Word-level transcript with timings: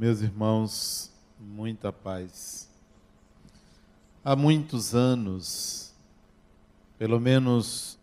Meus 0.00 0.22
irmãos, 0.22 1.12
muita 1.38 1.92
paz. 1.92 2.70
Há 4.24 4.34
muitos 4.34 4.94
anos, 4.94 5.94
pelo 6.96 7.20
menos 7.20 7.98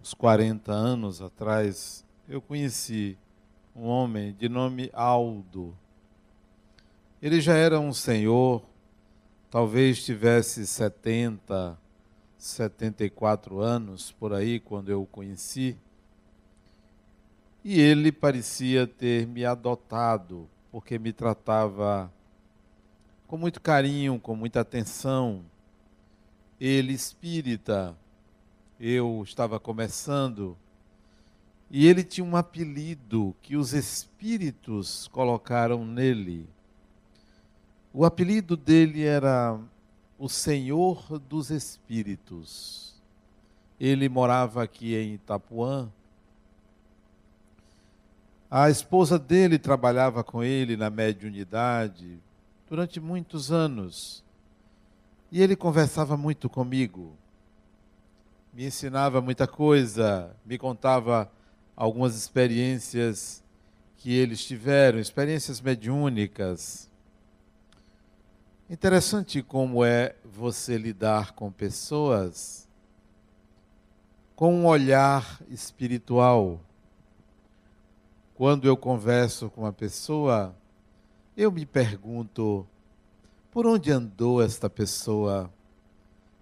uns 0.00 0.14
40 0.14 0.70
anos 0.70 1.20
atrás, 1.20 2.04
eu 2.28 2.40
conheci 2.40 3.18
um 3.74 3.86
homem 3.86 4.32
de 4.34 4.48
nome 4.48 4.88
Aldo. 4.92 5.76
Ele 7.20 7.40
já 7.40 7.56
era 7.56 7.80
um 7.80 7.92
senhor, 7.92 8.62
talvez 9.50 10.04
tivesse 10.04 10.64
70, 10.64 11.76
74 12.38 13.58
anos 13.58 14.12
por 14.12 14.32
aí 14.32 14.60
quando 14.60 14.90
eu 14.90 15.02
o 15.02 15.06
conheci. 15.06 15.76
E 17.64 17.80
ele 17.80 18.12
parecia 18.12 18.86
ter 18.86 19.26
me 19.26 19.44
adotado, 19.44 20.48
porque 20.70 20.98
me 20.98 21.12
tratava 21.12 22.12
com 23.26 23.36
muito 23.36 23.60
carinho, 23.60 24.18
com 24.18 24.34
muita 24.34 24.60
atenção. 24.60 25.44
Ele 26.60 26.92
espírita, 26.92 27.96
eu 28.78 29.22
estava 29.24 29.58
começando, 29.58 30.56
e 31.70 31.86
ele 31.86 32.02
tinha 32.02 32.24
um 32.24 32.36
apelido 32.36 33.34
que 33.40 33.56
os 33.56 33.72
espíritos 33.72 35.08
colocaram 35.08 35.84
nele. 35.84 36.48
O 37.92 38.04
apelido 38.04 38.56
dele 38.56 39.04
era 39.04 39.58
o 40.18 40.28
Senhor 40.28 41.18
dos 41.18 41.50
Espíritos. 41.50 43.00
Ele 43.78 44.08
morava 44.08 44.62
aqui 44.62 44.94
em 44.94 45.14
Itapuã 45.14 45.90
a 48.50 48.68
esposa 48.68 49.18
dele 49.18 49.58
trabalhava 49.58 50.24
com 50.24 50.42
ele 50.42 50.76
na 50.76 50.90
mediunidade 50.90 52.18
durante 52.68 52.98
muitos 52.98 53.52
anos. 53.52 54.24
E 55.30 55.40
ele 55.40 55.54
conversava 55.54 56.16
muito 56.16 56.50
comigo. 56.50 57.16
Me 58.52 58.66
ensinava 58.66 59.20
muita 59.20 59.46
coisa, 59.46 60.34
me 60.44 60.58
contava 60.58 61.30
algumas 61.76 62.16
experiências 62.16 63.44
que 63.96 64.12
eles 64.12 64.44
tiveram, 64.44 64.98
experiências 64.98 65.60
mediúnicas. 65.60 66.90
Interessante 68.68 69.42
como 69.42 69.84
é 69.84 70.16
você 70.24 70.76
lidar 70.76 71.32
com 71.32 71.52
pessoas 71.52 72.68
com 74.34 74.54
um 74.54 74.66
olhar 74.66 75.38
espiritual 75.50 76.58
quando 78.40 78.66
eu 78.66 78.74
converso 78.74 79.50
com 79.50 79.60
uma 79.60 79.72
pessoa, 79.72 80.56
eu 81.36 81.52
me 81.52 81.66
pergunto: 81.66 82.66
por 83.50 83.66
onde 83.66 83.92
andou 83.92 84.42
esta 84.42 84.70
pessoa? 84.70 85.52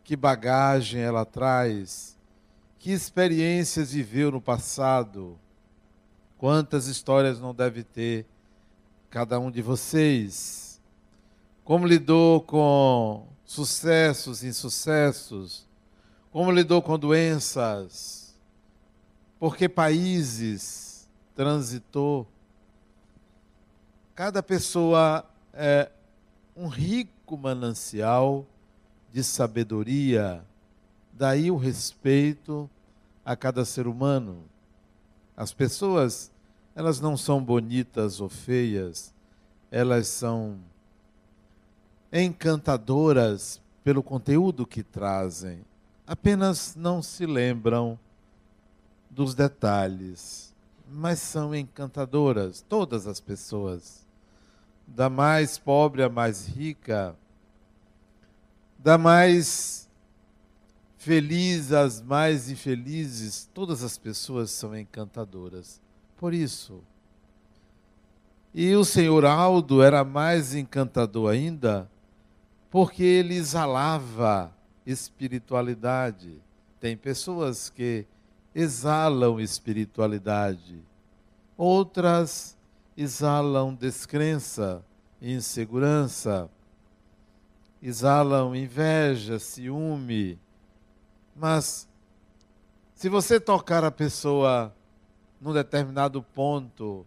Que 0.04 0.14
bagagem 0.14 1.00
ela 1.00 1.24
traz? 1.24 2.16
Que 2.78 2.92
experiências 2.92 3.90
viveu 3.90 4.30
no 4.30 4.40
passado? 4.40 5.36
Quantas 6.36 6.86
histórias 6.86 7.40
não 7.40 7.52
deve 7.52 7.82
ter 7.82 8.24
cada 9.10 9.40
um 9.40 9.50
de 9.50 9.60
vocês? 9.60 10.80
Como 11.64 11.84
lidou 11.84 12.42
com 12.42 13.26
sucessos, 13.44 14.44
insucessos? 14.44 15.66
Como 16.30 16.52
lidou 16.52 16.80
com 16.80 16.96
doenças? 16.96 18.36
Por 19.36 19.56
que 19.56 19.68
países? 19.68 20.87
Transitou. 21.38 22.26
Cada 24.12 24.42
pessoa 24.42 25.24
é 25.54 25.88
um 26.56 26.66
rico 26.66 27.38
manancial 27.38 28.44
de 29.12 29.22
sabedoria, 29.22 30.44
daí 31.12 31.48
o 31.48 31.56
respeito 31.56 32.68
a 33.24 33.36
cada 33.36 33.64
ser 33.64 33.86
humano. 33.86 34.42
As 35.36 35.52
pessoas, 35.52 36.32
elas 36.74 36.98
não 36.98 37.16
são 37.16 37.40
bonitas 37.40 38.20
ou 38.20 38.28
feias, 38.28 39.14
elas 39.70 40.08
são 40.08 40.58
encantadoras 42.12 43.60
pelo 43.84 44.02
conteúdo 44.02 44.66
que 44.66 44.82
trazem, 44.82 45.60
apenas 46.04 46.74
não 46.74 47.00
se 47.00 47.26
lembram 47.26 47.96
dos 49.08 49.36
detalhes 49.36 50.47
mas 50.90 51.18
são 51.18 51.54
encantadoras, 51.54 52.64
todas 52.68 53.06
as 53.06 53.20
pessoas, 53.20 54.06
da 54.86 55.10
mais 55.10 55.58
pobre 55.58 56.02
à 56.02 56.08
mais 56.08 56.46
rica, 56.46 57.14
da 58.78 58.96
mais 58.96 59.88
feliz 60.96 61.72
às 61.72 62.00
mais 62.00 62.50
infelizes, 62.50 63.48
todas 63.52 63.82
as 63.82 63.98
pessoas 63.98 64.50
são 64.50 64.76
encantadoras. 64.76 65.80
Por 66.16 66.34
isso. 66.34 66.82
E 68.52 68.74
o 68.74 68.84
senhor 68.84 69.24
Aldo 69.24 69.82
era 69.82 70.02
mais 70.04 70.54
encantador 70.54 71.30
ainda, 71.30 71.88
porque 72.70 73.02
ele 73.02 73.34
exalava 73.34 74.52
espiritualidade. 74.84 76.40
Tem 76.80 76.96
pessoas 76.96 77.70
que 77.70 78.06
exalam 78.58 79.38
espiritualidade, 79.38 80.82
outras 81.56 82.58
exalam 82.96 83.72
descrença, 83.72 84.84
insegurança, 85.22 86.50
exalam 87.80 88.56
inveja, 88.56 89.38
ciúme. 89.38 90.40
Mas 91.36 91.88
se 92.96 93.08
você 93.08 93.38
tocar 93.38 93.84
a 93.84 93.92
pessoa 93.92 94.74
num 95.40 95.52
determinado 95.52 96.20
ponto, 96.20 97.06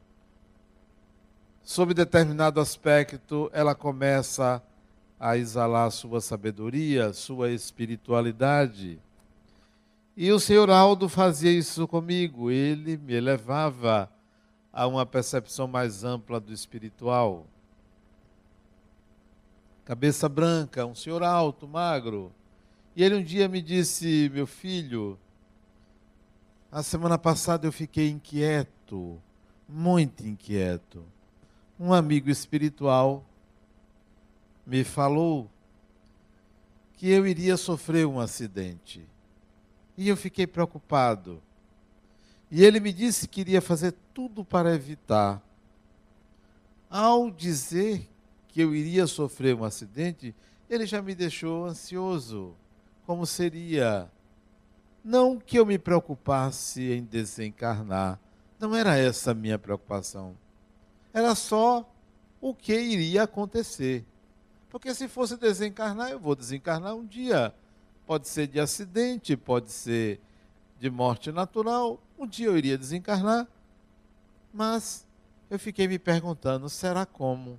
sob 1.62 1.94
determinado 1.94 2.62
aspecto, 2.62 3.50
ela 3.52 3.76
começa 3.76 4.64
a 5.20 5.36
exalar 5.36 5.92
sua 5.92 6.22
sabedoria, 6.22 7.12
sua 7.12 7.52
espiritualidade. 7.52 9.02
E 10.16 10.30
o 10.32 10.40
senhor 10.40 10.70
Aldo 10.70 11.08
fazia 11.08 11.52
isso 11.52 11.88
comigo, 11.88 12.52
ele 12.52 12.98
me 12.98 13.18
levava 13.20 14.12
a 14.72 14.86
uma 14.86 15.06
percepção 15.06 15.68
mais 15.68 16.04
ampla 16.04 16.40
do 16.40 16.52
espiritual. 16.52 17.46
Cabeça 19.86 20.28
branca, 20.28 20.86
um 20.86 20.94
senhor 20.94 21.24
alto, 21.24 21.68
magro. 21.68 22.32
E 22.96 23.04
ele 23.04 23.16
um 23.16 23.24
dia 23.24 23.48
me 23.48 23.62
disse: 23.62 24.30
Meu 24.34 24.46
filho, 24.46 25.18
a 26.70 26.84
semana 26.84 27.18
passada 27.18 27.66
eu 27.66 27.72
fiquei 27.72 28.10
inquieto, 28.10 29.22
muito 29.68 30.28
inquieto. 30.28 31.06
Um 31.80 31.94
amigo 31.94 32.30
espiritual 32.30 33.26
me 34.66 34.84
falou 34.84 35.50
que 36.94 37.10
eu 37.10 37.26
iria 37.26 37.58
sofrer 37.58 38.06
um 38.06 38.20
acidente. 38.20 39.11
E 40.02 40.10
eu 40.10 40.18
fiquei 40.18 40.48
preocupado. 40.48 41.40
E 42.50 42.66
ele 42.66 42.80
me 42.80 42.92
disse 42.92 43.28
que 43.28 43.42
iria 43.42 43.62
fazer 43.62 43.94
tudo 44.16 44.44
para 44.44 44.74
evitar. 44.74 45.40
Ao 46.90 47.30
dizer 47.30 48.10
que 48.48 48.60
eu 48.62 48.74
iria 48.74 49.06
sofrer 49.06 49.56
um 49.56 49.64
acidente, 49.64 50.34
ele 50.68 50.88
já 50.88 51.04
me 51.04 51.14
deixou 51.14 51.68
ansioso. 51.68 52.56
Como 53.06 53.28
seria? 53.28 54.12
Não 55.04 55.38
que 55.38 55.60
eu 55.60 55.68
me 55.68 55.78
preocupasse 55.78 56.82
em 56.92 57.04
desencarnar. 57.04 58.20
Não 58.60 58.76
era 58.76 58.98
essa 58.98 59.30
a 59.30 59.36
minha 59.36 59.60
preocupação. 59.60 60.36
Era 61.14 61.36
só 61.36 61.88
o 62.42 62.56
que 62.56 62.74
iria 62.74 63.22
acontecer. 63.22 64.04
Porque 64.68 64.96
se 64.96 65.08
fosse 65.08 65.38
desencarnar, 65.38 66.10
eu 66.10 66.20
vou 66.20 66.36
desencarnar 66.36 66.96
um 66.96 67.06
dia. 67.06 67.54
Pode 68.12 68.28
ser 68.28 68.46
de 68.46 68.60
acidente, 68.60 69.38
pode 69.38 69.72
ser 69.72 70.20
de 70.78 70.90
morte 70.90 71.32
natural. 71.32 71.98
Um 72.20 72.28
dia 72.28 72.48
eu 72.48 72.58
iria 72.58 72.78
desencarnar, 72.78 73.48
mas 74.54 75.08
eu 75.50 75.58
fiquei 75.58 75.88
me 75.88 75.98
perguntando: 75.98 76.68
será 76.68 77.06
como 77.06 77.58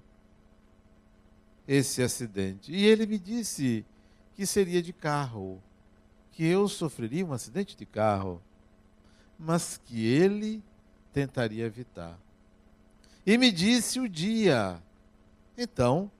esse 1.66 2.02
acidente? 2.02 2.70
E 2.70 2.84
ele 2.84 3.06
me 3.06 3.18
disse 3.18 3.82
que 4.34 4.44
seria 4.44 4.82
de 4.82 4.92
carro, 4.92 5.58
que 6.32 6.44
eu 6.44 6.68
sofreria 6.68 7.24
um 7.24 7.32
acidente 7.32 7.74
de 7.74 7.86
carro, 7.86 8.38
mas 9.38 9.80
que 9.82 10.04
ele 10.04 10.62
tentaria 11.14 11.64
evitar. 11.64 12.18
E 13.24 13.38
me 13.38 13.50
disse 13.50 13.98
o 13.98 14.06
dia. 14.06 14.82
Então, 15.56 16.10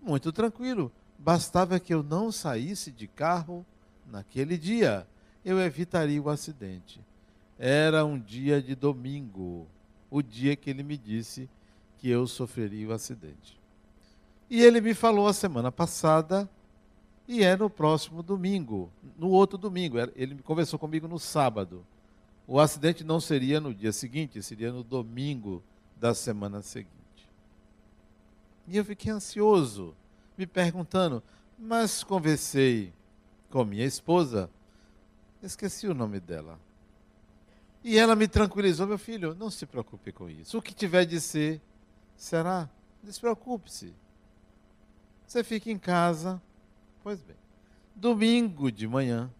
muito 0.00 0.32
tranquilo, 0.32 0.90
bastava 1.18 1.78
que 1.78 1.92
eu 1.92 2.02
não 2.02 2.32
saísse 2.32 2.90
de 2.90 3.06
carro 3.06 3.62
naquele 4.06 4.56
dia, 4.56 5.06
eu 5.44 5.60
evitaria 5.60 6.20
o 6.20 6.30
acidente. 6.30 7.00
Era 7.58 8.04
um 8.04 8.18
dia 8.18 8.60
de 8.60 8.74
domingo, 8.74 9.66
o 10.10 10.22
dia 10.22 10.56
que 10.56 10.70
ele 10.70 10.82
me 10.82 10.96
disse 10.96 11.48
que 11.98 12.08
eu 12.08 12.26
sofreria 12.26 12.88
o 12.88 12.92
acidente. 12.92 13.60
E 14.50 14.62
ele 14.62 14.80
me 14.80 14.94
falou 14.94 15.26
a 15.26 15.32
semana 15.32 15.72
passada, 15.72 16.48
e 17.26 17.42
é 17.42 17.56
no 17.56 17.70
próximo 17.70 18.22
domingo, 18.22 18.90
no 19.16 19.30
outro 19.30 19.56
domingo. 19.56 19.96
Ele 20.14 20.36
conversou 20.42 20.78
comigo 20.78 21.08
no 21.08 21.18
sábado. 21.18 21.84
O 22.46 22.60
acidente 22.60 23.02
não 23.02 23.20
seria 23.20 23.60
no 23.60 23.74
dia 23.74 23.92
seguinte, 23.92 24.42
seria 24.42 24.70
no 24.70 24.84
domingo 24.84 25.62
da 25.96 26.14
semana 26.14 26.60
seguinte. 26.60 26.94
E 28.68 28.76
eu 28.76 28.84
fiquei 28.84 29.10
ansioso, 29.10 29.94
me 30.36 30.46
perguntando, 30.46 31.22
mas 31.58 32.04
conversei 32.04 32.92
com 33.54 33.64
minha 33.64 33.84
esposa, 33.84 34.50
esqueci 35.40 35.86
o 35.86 35.94
nome 35.94 36.18
dela. 36.18 36.58
E 37.84 37.96
ela 37.96 38.16
me 38.16 38.26
tranquilizou, 38.26 38.84
meu 38.84 38.98
filho, 38.98 39.32
não 39.32 39.48
se 39.48 39.64
preocupe 39.64 40.10
com 40.10 40.28
isso. 40.28 40.58
O 40.58 40.60
que 40.60 40.74
tiver 40.74 41.04
de 41.04 41.20
ser, 41.20 41.60
será. 42.16 42.68
Despreocupe-se. 43.00 43.94
Você 45.24 45.44
fica 45.44 45.70
em 45.70 45.78
casa. 45.78 46.42
Pois 47.00 47.22
bem. 47.22 47.36
Domingo 47.94 48.72
de 48.72 48.88
manhã, 48.88 49.30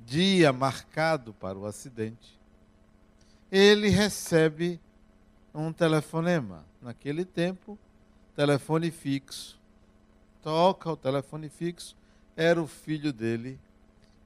dia 0.00 0.52
marcado 0.52 1.32
para 1.32 1.56
o 1.56 1.66
acidente, 1.66 2.36
ele 3.48 3.90
recebe 3.90 4.80
um 5.54 5.72
telefonema. 5.72 6.66
Naquele 6.82 7.24
tempo, 7.24 7.78
telefone 8.34 8.90
fixo. 8.90 9.57
Toca 10.48 10.90
o 10.90 10.96
telefone 10.96 11.50
fixo. 11.50 11.94
Era 12.34 12.58
o 12.58 12.66
filho 12.66 13.12
dele 13.12 13.60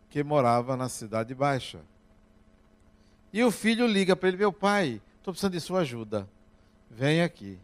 que 0.09 0.23
morava 0.23 0.77
na 0.77 0.89
Cidade 0.89 1.35
Baixa. 1.35 1.81
E 3.33 3.43
o 3.43 3.51
filho 3.51 3.89
liga 3.89 4.15
para 4.15 4.29
ele: 4.29 4.37
Meu 4.37 4.53
pai, 4.53 5.03
estou 5.19 5.35
precisando 5.35 5.55
de 5.55 5.61
sua 5.61 5.81
ajuda. 5.81 6.29
Vem 6.89 7.23
aqui. 7.23 7.59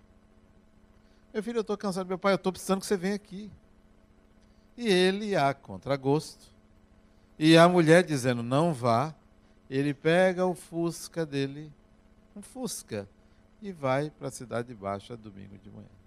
Meu 1.32 1.40
filho, 1.40 1.58
eu 1.58 1.60
estou 1.60 1.76
cansado. 1.76 2.08
Meu 2.08 2.19
pai, 2.19 2.32
eu 2.32 2.34
estou 2.34 2.50
precisando 2.50 2.81
que 2.81 2.87
você 2.87 2.96
venha 2.96 3.14
aqui. 3.14 3.49
E 4.76 4.88
ele, 4.88 5.37
a 5.37 5.54
contragosto, 5.54 6.46
e 7.38 7.56
a 7.56 7.69
mulher 7.69 8.02
dizendo: 8.02 8.43
Não 8.43 8.75
vá. 8.75 9.14
Ele 9.70 9.94
pega 9.94 10.44
o 10.44 10.54
Fusca 10.54 11.25
dele, 11.25 11.72
um 12.34 12.43
Fusca, 12.43 13.08
e 13.62 13.70
vai 13.70 14.11
para 14.11 14.26
a 14.26 14.32
Cidade 14.32 14.75
Baixa 14.75 15.16
domingo 15.16 15.56
de 15.58 15.70
manhã. 15.70 15.97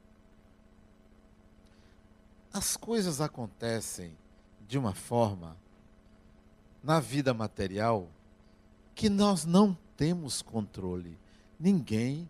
As 2.54 2.76
coisas 2.76 3.22
acontecem 3.22 4.18
de 4.68 4.78
uma 4.78 4.94
forma 4.94 5.56
na 6.84 7.00
vida 7.00 7.34
material 7.34 8.10
que 8.94 9.10
nós 9.10 9.46
não 9.46 9.78
temos 9.96 10.42
controle. 10.42 11.18
Ninguém 11.60 12.30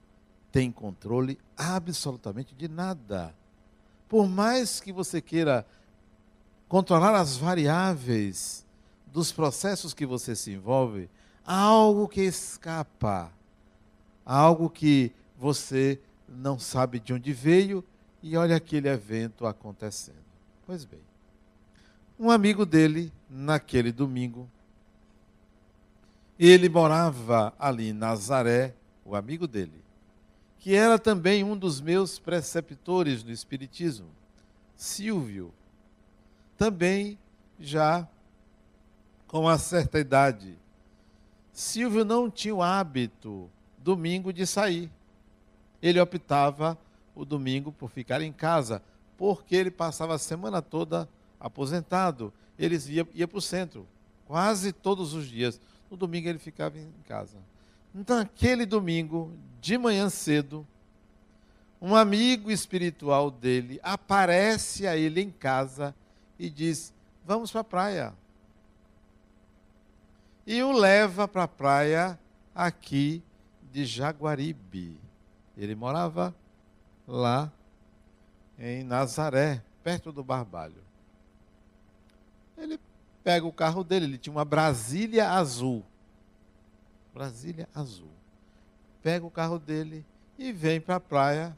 tem 0.52 0.72
controle 0.72 1.40
absolutamente 1.58 2.54
de 2.54 2.68
nada. 2.68 3.34
Por 4.08 4.28
mais 4.28 4.80
que 4.80 4.92
você 4.92 5.22
queira 5.22 5.66
controlar 6.68 7.16
as 7.16 7.38
variáveis 7.38 8.66
dos 9.08 9.32
processos 9.32 9.94
que 9.94 10.06
você 10.06 10.36
se 10.36 10.52
envolve, 10.52 11.10
há 11.46 11.58
algo 11.62 12.08
que 12.08 12.22
escapa, 12.22 13.32
há 14.26 14.38
algo 14.38 14.70
que 14.70 15.12
você 15.38 16.00
não 16.28 16.60
sabe 16.60 17.00
de 17.00 17.14
onde 17.14 17.34
veio 17.34 17.84
e 18.22 18.38
olha 18.38 18.56
aquele 18.56 18.88
evento 18.88 19.46
acontecendo. 19.46 20.16
Pois 20.66 20.86
bem, 20.86 21.02
um 22.20 22.30
amigo 22.30 22.66
dele, 22.66 23.12
naquele 23.30 23.92
domingo, 23.92 24.50
ele 26.40 26.70
morava 26.70 27.54
ali 27.58 27.90
em 27.90 27.94
Nazaré, 27.94 28.76
o 29.04 29.16
amigo 29.16 29.48
dele, 29.48 29.84
que 30.60 30.76
era 30.76 31.00
também 31.00 31.44
um 31.44 31.58
dos 31.58 31.82
meus 31.82 32.20
preceptores 32.20 33.24
no 33.24 33.32
Espiritismo, 33.32 34.08
Silvio, 34.76 35.52
também 36.58 37.18
já 37.60 38.08
com 39.28 39.42
uma 39.42 39.58
certa 39.58 40.00
idade. 40.00 40.58
Silvio 41.52 42.06
não 42.06 42.30
tinha 42.30 42.54
o 42.54 42.62
hábito, 42.62 43.50
domingo, 43.78 44.32
de 44.32 44.46
sair. 44.46 44.92
Ele 45.82 46.00
optava 46.00 46.78
o 47.16 47.26
domingo 47.26 47.72
por 47.72 47.90
ficar 47.90 48.22
em 48.22 48.32
casa, 48.32 48.82
porque 49.18 49.56
ele 49.56 49.72
passava 49.72 50.16
a 50.16 50.20
semana 50.20 50.62
toda 50.62 51.08
aposentado, 51.40 52.34
eles 52.58 52.88
ia, 52.88 53.08
ia 53.14 53.28
para 53.28 53.38
o 53.38 53.42
centro, 53.42 53.88
quase 54.26 54.72
todos 54.72 55.14
os 55.14 55.28
dias. 55.28 55.60
No 55.90 55.98
domingo 55.98 56.28
ele 56.28 56.40
ficava 56.40 56.78
em 56.78 56.92
casa. 57.08 57.38
Então, 57.94 58.18
aquele 58.20 58.66
domingo, 58.66 59.34
de 59.60 59.78
manhã 59.78 60.10
cedo, 60.10 60.66
um 61.82 61.96
amigo 61.96 62.52
espiritual 62.52 63.30
dele 63.30 63.80
aparece 63.82 64.88
a 64.88 64.96
ele 64.96 65.22
em 65.22 65.32
casa 65.32 65.94
e 66.40 66.50
diz: 66.50 66.94
Vamos 67.26 67.52
para 67.52 67.62
a 67.62 67.66
praia. 67.66 68.14
E 70.46 70.62
o 70.64 70.72
leva 70.72 71.28
para 71.28 71.44
a 71.44 71.48
praia 71.48 72.20
aqui 72.54 73.24
de 73.72 73.86
Jaguaribe. 73.86 74.98
Ele 75.58 75.76
morava 75.76 76.36
lá 77.12 77.52
em 78.58 78.84
Nazaré, 78.84 79.62
perto 79.84 80.12
do 80.12 80.24
Barbalho. 80.24 80.82
Ele 82.58 82.80
pega 83.24 83.46
o 83.46 83.52
carro 83.52 83.84
dele, 83.84 84.06
ele 84.06 84.18
tinha 84.18 84.34
uma 84.34 84.46
Brasília 84.46 85.30
azul. 85.30 85.84
Brasília 87.14 87.68
azul. 87.76 88.12
Pega 89.04 89.26
o 89.26 89.32
carro 89.32 89.60
dele 89.60 90.06
e 90.38 90.54
vem 90.54 90.80
para 90.80 90.96
a 90.96 91.00
praia, 91.00 91.58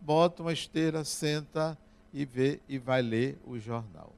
bota 0.00 0.42
uma 0.42 0.52
esteira, 0.52 1.04
senta 1.04 1.76
e 2.12 2.24
vê 2.24 2.60
e 2.68 2.78
vai 2.78 3.02
ler 3.02 3.38
o 3.44 3.58
jornal. 3.58 4.12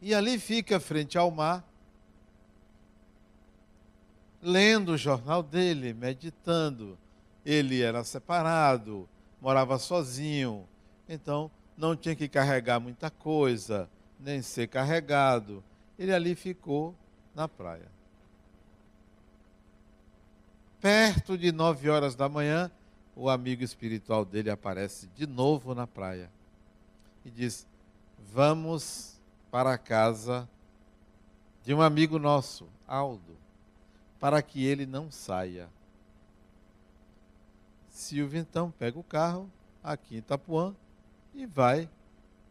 E 0.00 0.14
ali 0.14 0.38
fica 0.38 0.78
frente 0.78 1.18
ao 1.18 1.30
mar, 1.30 1.64
lendo 4.40 4.92
o 4.92 4.96
jornal 4.96 5.42
dele, 5.42 5.92
meditando. 5.92 6.96
Ele 7.50 7.82
era 7.82 8.04
separado, 8.04 9.08
morava 9.40 9.76
sozinho, 9.76 10.68
então 11.08 11.50
não 11.76 11.96
tinha 11.96 12.14
que 12.14 12.28
carregar 12.28 12.78
muita 12.78 13.10
coisa 13.10 13.90
nem 14.20 14.40
ser 14.40 14.68
carregado. 14.68 15.60
Ele 15.98 16.14
ali 16.14 16.36
ficou 16.36 16.94
na 17.34 17.48
praia. 17.48 17.90
Perto 20.80 21.36
de 21.36 21.50
nove 21.50 21.90
horas 21.90 22.14
da 22.14 22.28
manhã, 22.28 22.70
o 23.16 23.28
amigo 23.28 23.64
espiritual 23.64 24.24
dele 24.24 24.48
aparece 24.48 25.08
de 25.08 25.26
novo 25.26 25.74
na 25.74 25.88
praia 25.88 26.30
e 27.24 27.30
diz: 27.32 27.66
Vamos 28.32 29.20
para 29.50 29.72
a 29.72 29.78
casa 29.78 30.48
de 31.64 31.74
um 31.74 31.82
amigo 31.82 32.16
nosso, 32.16 32.68
Aldo, 32.86 33.36
para 34.20 34.40
que 34.40 34.64
ele 34.64 34.86
não 34.86 35.10
saia. 35.10 35.68
Silvio 38.10 38.40
então 38.40 38.72
pega 38.72 38.98
o 38.98 39.04
carro 39.04 39.48
aqui 39.84 40.16
em 40.16 40.18
Itapuã 40.18 40.74
e 41.32 41.46
vai 41.46 41.88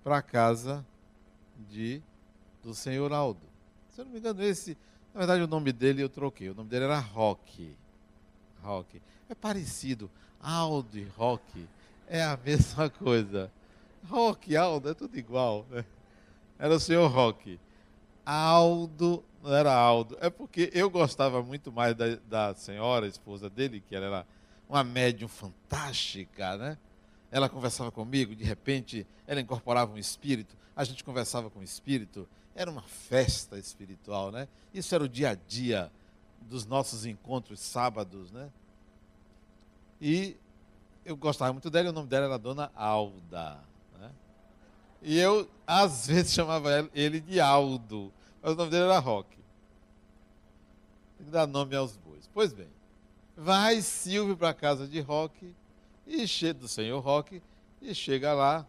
para 0.01 0.20
a 0.20 0.22
casa 0.22 0.86
de 1.70 2.01
do 2.63 2.74
senhor 2.74 3.12
Aldo. 3.12 3.42
Se 3.89 4.00
eu 4.00 4.06
não 4.06 4.13
me 4.13 4.20
engano, 4.20 4.42
esse, 4.42 4.78
na 5.13 5.18
verdade 5.18 5.44
o 5.44 5.48
nome 5.48 5.74
dele 5.74 6.01
eu 6.01 6.08
troquei. 6.08 6.50
O 6.50 6.56
nome 6.56 6.70
dele 6.70 6.86
era 6.86 6.98
Rock. 6.98 7.75
Rock. 8.63 9.01
É 9.28 9.36
parecido. 9.36 10.10
Aldo 10.39 10.98
e 10.98 11.04
Rock 11.18 11.68
é 12.08 12.24
a 12.24 12.39
mesma 12.42 12.89
coisa. 12.89 13.51
Rock 14.08 14.56
Aldo 14.56 14.88
é 14.88 14.94
tudo 14.94 15.20
igual, 15.20 15.66
né? 15.70 15.84
Era 16.58 16.74
o 16.74 16.80
senhor 16.80 17.12
Rock. 17.12 17.60
Aldo, 18.25 19.25
não 19.44 19.54
era 19.54 19.74
Aldo. 19.74 20.18
É 20.22 20.30
porque 20.30 20.70
eu 20.74 20.89
gostava 20.89 21.44
muito 21.44 21.70
mais 21.70 21.94
da, 21.96 22.16
da 22.30 22.56
senhora, 22.56 23.06
esposa 23.08 23.50
dele, 23.50 23.84
que 23.86 23.94
ela 23.94 24.06
era 24.06 24.38
uma 24.70 24.84
médium 24.84 25.28
fantástica, 25.28 26.56
né? 26.56 26.78
Ela 27.32 27.50
conversava 27.50 27.92
comigo, 27.92 28.36
de 28.36 28.44
repente 28.44 29.06
ela 29.28 29.42
incorporava 29.42 29.92
um 29.92 29.98
espírito 29.98 30.56
a 30.80 30.86
gente 30.86 31.04
conversava 31.04 31.50
com 31.50 31.60
o 31.60 31.64
espírito, 31.64 32.26
era 32.56 32.72
uma 32.72 32.84
festa 32.84 33.60
espiritual, 33.60 34.32
né? 34.32 34.48
Isso 34.74 34.96
era 34.96 35.04
o 35.04 35.10
dia 35.10 35.32
a 35.32 35.36
dia 35.36 35.92
dos 36.44 36.66
nossos 36.66 37.06
encontros 37.06 37.60
sábados, 37.60 38.32
né? 38.32 38.50
E 40.00 40.38
eu 41.04 41.18
gostava 41.18 41.52
muito 41.52 41.70
dela, 41.70 41.90
o 41.90 41.92
nome 41.92 42.08
dela 42.08 42.28
era 42.28 42.40
Dona 42.40 42.72
Alda, 42.74 43.60
né? 44.00 44.10
E 45.02 45.20
eu, 45.20 45.50
às 45.68 46.08
vezes, 46.08 46.32
chamava 46.32 46.90
ele 46.94 47.20
de 47.20 47.42
Aldo, 47.42 48.10
mas 48.42 48.54
o 48.54 48.56
nome 48.56 48.72
dele 48.72 48.86
era 48.86 49.00
Roque. 49.00 49.38
Tem 51.18 51.26
que 51.26 51.32
dar 51.34 51.46
nome 51.46 51.76
aos 51.76 51.98
bois. 51.98 52.30
Pois 52.34 52.54
bem, 52.54 52.70
vai 53.39 53.81
Silvio 53.81 54.36
para 54.36 54.50
a 54.50 54.53
casa 54.53 54.86
de 54.86 55.00
Roque, 55.00 55.55
e 56.05 56.25
do 56.53 56.67
senhor 56.67 57.00
Roque, 57.00 57.41
e 57.81 57.96
chega 57.96 58.34
lá, 58.34 58.65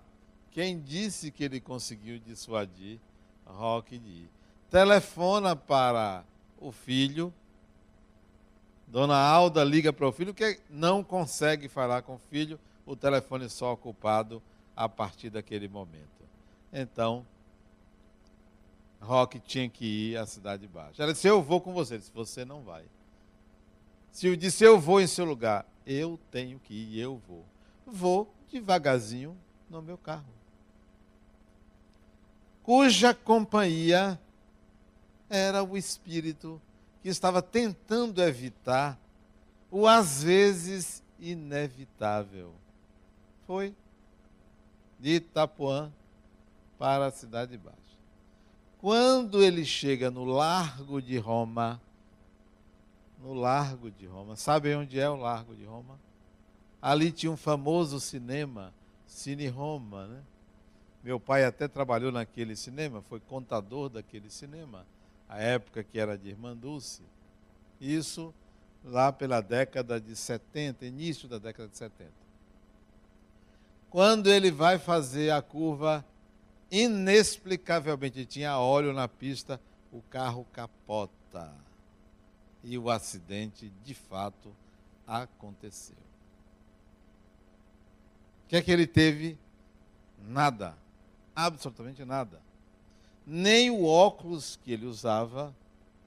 quem 0.53 0.81
disse 0.81 1.31
que 1.31 1.43
ele 1.43 1.61
conseguiu 1.61 2.19
dissuadir 2.19 3.01
Roque 3.45 3.99
de 3.99 4.09
ir? 4.09 4.31
Telefona 4.71 5.57
para 5.57 6.25
o 6.61 6.71
filho, 6.71 7.35
Dona 8.87 9.17
Alda 9.17 9.65
liga 9.65 9.93
para 9.93 10.07
o 10.07 10.13
filho 10.13 10.33
que 10.33 10.61
não 10.69 11.03
consegue 11.03 11.69
falar 11.69 12.03
com 12.03 12.15
o 12.15 12.21
filho, 12.31 12.59
o 12.87 12.95
telefone 12.95 13.49
só 13.49 13.73
ocupado 13.73 14.41
a 14.77 14.89
partir 14.89 15.31
daquele 15.31 15.69
momento. 15.69 16.09
Então, 16.73 17.27
Roque 19.01 19.41
tinha 19.41 19.69
que 19.69 20.13
ir 20.13 20.17
à 20.17 20.27
Cidade 20.27 20.67
Baixa. 20.69 21.03
Ela 21.03 21.13
disse: 21.13 21.27
Eu 21.27 21.43
vou 21.43 21.61
com 21.61 21.73
você. 21.73 21.95
Ele 21.95 22.01
disse: 22.01 22.13
Você 22.13 22.45
não 22.45 22.63
vai. 22.63 22.85
Se 24.11 24.27
eu 24.27 24.37
disse: 24.37 24.65
Eu 24.65 24.79
vou 24.79 25.01
em 25.01 25.07
seu 25.07 25.25
lugar, 25.25 25.67
eu 25.87 26.19
tenho 26.31 26.59
que 26.59 26.75
ir, 26.75 26.99
eu 26.99 27.21
vou. 27.29 27.45
Vou 27.87 28.35
devagarzinho 28.51 29.37
no 29.69 29.81
meu 29.81 29.97
carro. 29.97 30.27
Cuja 32.63 33.15
companhia 33.15 34.21
era 35.29 35.63
o 35.63 35.77
espírito 35.77 36.61
que 37.03 37.09
estava 37.09 37.41
tentando 37.41 38.23
evitar 38.23 38.99
o 39.71 39.87
às 39.87 40.23
vezes 40.23 41.03
inevitável. 41.19 42.53
Foi 43.47 43.75
de 44.99 45.17
Itapuã 45.17 45.93
para 46.79 47.07
a 47.07 47.11
Cidade 47.11 47.57
Baixa. 47.57 47.79
Quando 48.79 49.43
ele 49.43 49.65
chega 49.65 50.11
no 50.11 50.25
Largo 50.25 51.01
de 51.01 51.19
Roma, 51.19 51.81
no 53.23 53.35
Largo 53.35 53.91
de 53.91 54.07
Roma, 54.07 54.37
sabe 54.37 54.75
onde 54.75 54.99
é 54.99 55.09
o 55.09 55.17
Largo 55.17 55.55
de 55.55 55.65
Roma? 55.65 55.99
Ali 56.81 57.13
tinha 57.13 57.31
um 57.31 57.37
famoso 57.37 58.01
cinema, 58.01 58.73
Cine 59.07 59.49
Roma, 59.49 60.07
né? 60.07 60.23
Meu 61.03 61.19
pai 61.19 61.45
até 61.45 61.67
trabalhou 61.69 62.13
naquele 62.13 62.57
cinema, 62.57 63.03
foi 63.03 63.21
contador 63.21 63.89
daquele 63.89 64.31
cinema 64.31 64.87
a 65.29 65.39
época 65.41 65.85
que 65.85 65.99
era 65.99 66.19
de 66.19 66.29
Irmã 66.29 66.57
Dulce. 66.57 67.03
Isso 67.81 68.35
lá 68.85 69.13
pela 69.13 69.41
década 69.41 70.01
de 70.01 70.17
70, 70.17 70.85
início 70.85 71.29
da 71.29 71.39
década 71.39 71.69
de 71.69 71.77
70. 71.77 72.11
Quando 73.89 74.29
ele 74.29 74.51
vai 74.51 74.79
fazer 74.79 75.31
a 75.31 75.41
curva, 75.41 76.05
inexplicavelmente 76.71 78.25
tinha 78.27 78.59
óleo 78.59 78.93
na 78.93 79.07
pista, 79.07 79.61
o 79.93 80.03
carro 80.03 80.47
capota. 80.53 81.53
E 82.63 82.77
o 82.77 82.91
acidente, 82.91 83.73
de 83.85 83.95
fato, 83.95 84.55
aconteceu. 85.07 85.97
O 88.45 88.49
que 88.49 88.57
é 88.57 88.63
que 88.63 88.71
ele 88.71 88.87
teve? 88.87 89.39
Nada. 90.19 90.77
Absolutamente 91.35 92.05
nada 92.05 92.41
nem 93.27 93.71
o 93.71 93.85
óculos 93.85 94.57
que 94.57 94.73
ele 94.73 94.87
usava 94.87 95.55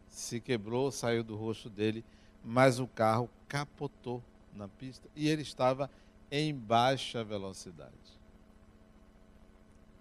se 0.10 0.42
quebrou, 0.42 0.92
saiu 0.92 1.24
do 1.24 1.38
rosto 1.38 1.70
dele, 1.70 2.04
mas 2.44 2.80
o 2.80 2.88
carro 2.88 3.30
capotou 3.48 4.22
na 4.54 4.68
pista 4.68 5.08
e 5.16 5.30
ele 5.30 5.42
estava 5.42 5.90
em 6.30 6.54
baixa 6.54 7.24
velocidade. 7.24 7.94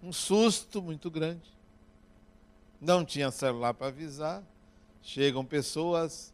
Um 0.01 0.11
susto 0.11 0.81
muito 0.81 1.09
grande. 1.09 1.49
Não 2.81 3.05
tinha 3.05 3.31
celular 3.31 3.73
para 3.73 3.87
avisar. 3.87 4.43
Chegam 5.01 5.45
pessoas, 5.45 6.32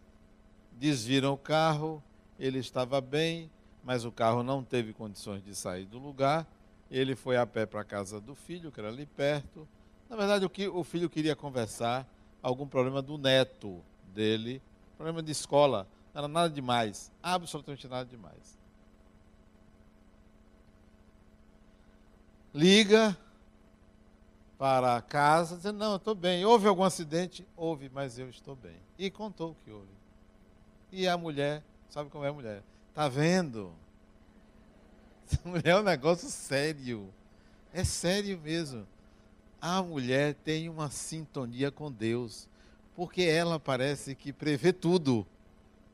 desviram 0.80 1.34
o 1.34 1.38
carro, 1.38 2.02
ele 2.40 2.60
estava 2.60 3.02
bem, 3.02 3.52
mas 3.84 4.06
o 4.06 4.12
carro 4.12 4.42
não 4.42 4.64
teve 4.64 4.94
condições 4.94 5.44
de 5.44 5.54
sair 5.54 5.86
do 5.86 6.00
lugar. 6.00 6.48
Ele 6.90 7.16
foi 7.16 7.38
a 7.38 7.46
pé 7.46 7.66
para 7.66 7.82
a 7.82 7.86
casa 7.86 8.20
do 8.20 8.34
filho, 8.34 8.72
que 8.72 8.80
era 8.80 8.90
ali 8.90 9.06
perto 9.06 9.68
na 10.10 10.16
verdade, 10.16 10.44
o 10.44 10.50
que 10.50 10.68
o 10.68 10.84
filho 10.84 11.08
queria 11.08 11.36
conversar, 11.36 12.08
algum 12.42 12.68
problema 12.68 13.00
do 13.00 13.16
neto 13.16 13.80
dele, 14.12 14.60
problema 14.98 15.22
de 15.22 15.32
escola, 15.32 15.88
não 16.14 16.20
era 16.20 16.28
nada 16.28 16.50
demais, 16.50 17.12
absolutamente 17.22 17.88
nada 17.88 18.10
demais. 18.10 18.58
Liga 22.52 23.16
para 24.58 25.00
casa, 25.04 25.58
dizendo, 25.58 25.78
não, 25.78 25.92
eu 25.92 25.98
estou 25.98 26.16
bem. 26.16 26.44
Houve 26.44 26.68
algum 26.68 26.84
acidente? 26.84 27.48
Houve, 27.56 27.90
mas 27.94 28.18
eu 28.18 28.28
estou 28.28 28.56
bem. 28.56 28.76
E 28.98 29.12
contou 29.12 29.52
o 29.52 29.56
que 29.64 29.70
houve. 29.70 29.99
E 30.92 31.08
a 31.08 31.18
mulher, 31.18 31.64
sabe 31.90 32.10
como 32.10 32.26
é 32.26 32.30
a 32.30 32.34
mulher? 32.34 32.64
Está 32.90 33.08
vendo? 33.08 33.72
Essa 35.32 35.40
mulher 35.48 35.70
é 35.70 35.76
um 35.78 35.84
negócio 35.84 36.30
sério. 36.30 37.14
É 37.74 37.84
sério 37.84 38.40
mesmo 38.40 38.86
a 39.62 39.82
mulher 39.82 40.36
tem 40.36 40.70
uma 40.70 40.90
sintonia 40.90 41.72
com 41.72 41.92
Deus, 41.92 42.48
porque 42.96 43.24
ela 43.24 43.60
parece 43.60 44.16
que 44.16 44.32
prevê 44.32 44.72
tudo, 44.72 45.26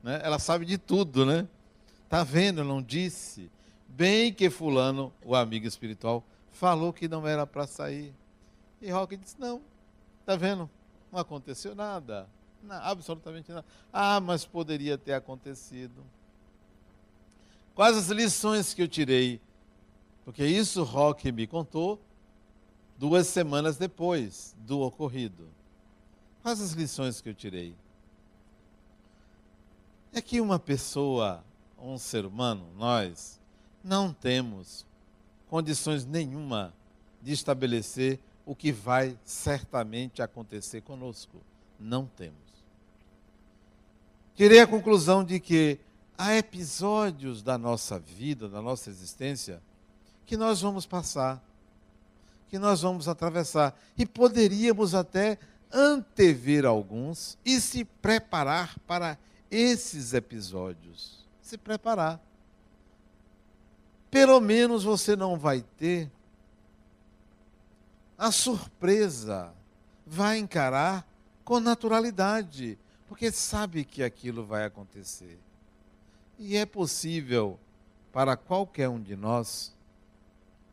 né? 0.02 0.20
ela 0.22 0.38
sabe 0.38 0.64
de 0.64 0.78
tudo, 0.78 1.26
né? 1.26 1.46
Tá 2.08 2.22
vendo? 2.22 2.62
Não 2.62 2.80
disse. 2.80 3.50
Bem 3.88 4.32
que 4.32 4.50
Fulano, 4.50 5.12
o 5.24 5.34
amigo 5.34 5.66
espiritual, 5.66 6.22
falou 6.52 6.92
que 6.92 7.08
não 7.08 7.26
era 7.26 7.46
para 7.46 7.66
sair. 7.66 8.14
E 8.80 8.90
Roque 8.90 9.16
disse: 9.16 9.36
Não, 9.38 9.60
tá 10.24 10.36
vendo? 10.36 10.70
Não 11.10 11.18
aconteceu 11.18 11.74
nada. 11.74 12.28
Não, 12.66 12.76
absolutamente 12.76 13.50
nada. 13.52 13.64
Ah, 13.92 14.20
mas 14.20 14.44
poderia 14.44 14.98
ter 14.98 15.12
acontecido. 15.12 16.04
Quais 17.74 17.96
as 17.96 18.08
lições 18.08 18.74
que 18.74 18.82
eu 18.82 18.88
tirei? 18.88 19.40
Porque 20.24 20.44
isso 20.44 20.82
Roque 20.82 21.30
me 21.30 21.46
contou 21.46 22.00
duas 22.98 23.28
semanas 23.28 23.76
depois 23.76 24.56
do 24.58 24.80
ocorrido. 24.80 25.48
Quais 26.42 26.60
as 26.60 26.72
lições 26.72 27.20
que 27.20 27.28
eu 27.28 27.34
tirei? 27.34 27.74
É 30.12 30.20
que 30.20 30.40
uma 30.40 30.58
pessoa, 30.58 31.44
um 31.78 31.98
ser 31.98 32.24
humano, 32.24 32.66
nós, 32.76 33.40
não 33.84 34.12
temos 34.12 34.84
condições 35.48 36.04
nenhuma 36.04 36.74
de 37.22 37.32
estabelecer 37.32 38.18
o 38.44 38.54
que 38.54 38.72
vai 38.72 39.18
certamente 39.24 40.22
acontecer 40.22 40.80
conosco. 40.80 41.40
Não 41.78 42.06
temos. 42.06 42.45
Tirei 44.36 44.60
a 44.60 44.66
conclusão 44.66 45.24
de 45.24 45.40
que 45.40 45.80
há 46.16 46.36
episódios 46.36 47.42
da 47.42 47.58
nossa 47.58 47.98
vida, 47.98 48.48
da 48.48 48.62
nossa 48.62 48.90
existência, 48.90 49.60
que 50.24 50.36
nós 50.36 50.60
vamos 50.60 50.86
passar 50.86 51.42
que 52.48 52.58
nós 52.58 52.82
vamos 52.82 53.08
atravessar. 53.08 53.78
E 53.96 54.06
poderíamos 54.06 54.94
até 54.94 55.38
antever 55.72 56.64
alguns 56.64 57.36
e 57.44 57.60
se 57.60 57.84
preparar 57.84 58.78
para 58.86 59.18
esses 59.50 60.14
episódios. 60.14 61.26
Se 61.42 61.58
preparar. 61.58 62.20
Pelo 64.10 64.40
menos 64.40 64.84
você 64.84 65.16
não 65.16 65.36
vai 65.38 65.62
ter 65.76 66.10
a 68.16 68.30
surpresa. 68.30 69.52
Vai 70.06 70.38
encarar 70.38 71.06
com 71.44 71.60
naturalidade, 71.60 72.78
porque 73.06 73.30
sabe 73.30 73.84
que 73.84 74.02
aquilo 74.02 74.44
vai 74.44 74.64
acontecer. 74.64 75.38
E 76.38 76.56
é 76.56 76.66
possível 76.66 77.58
para 78.12 78.36
qualquer 78.36 78.88
um 78.88 79.00
de 79.00 79.16
nós 79.16 79.74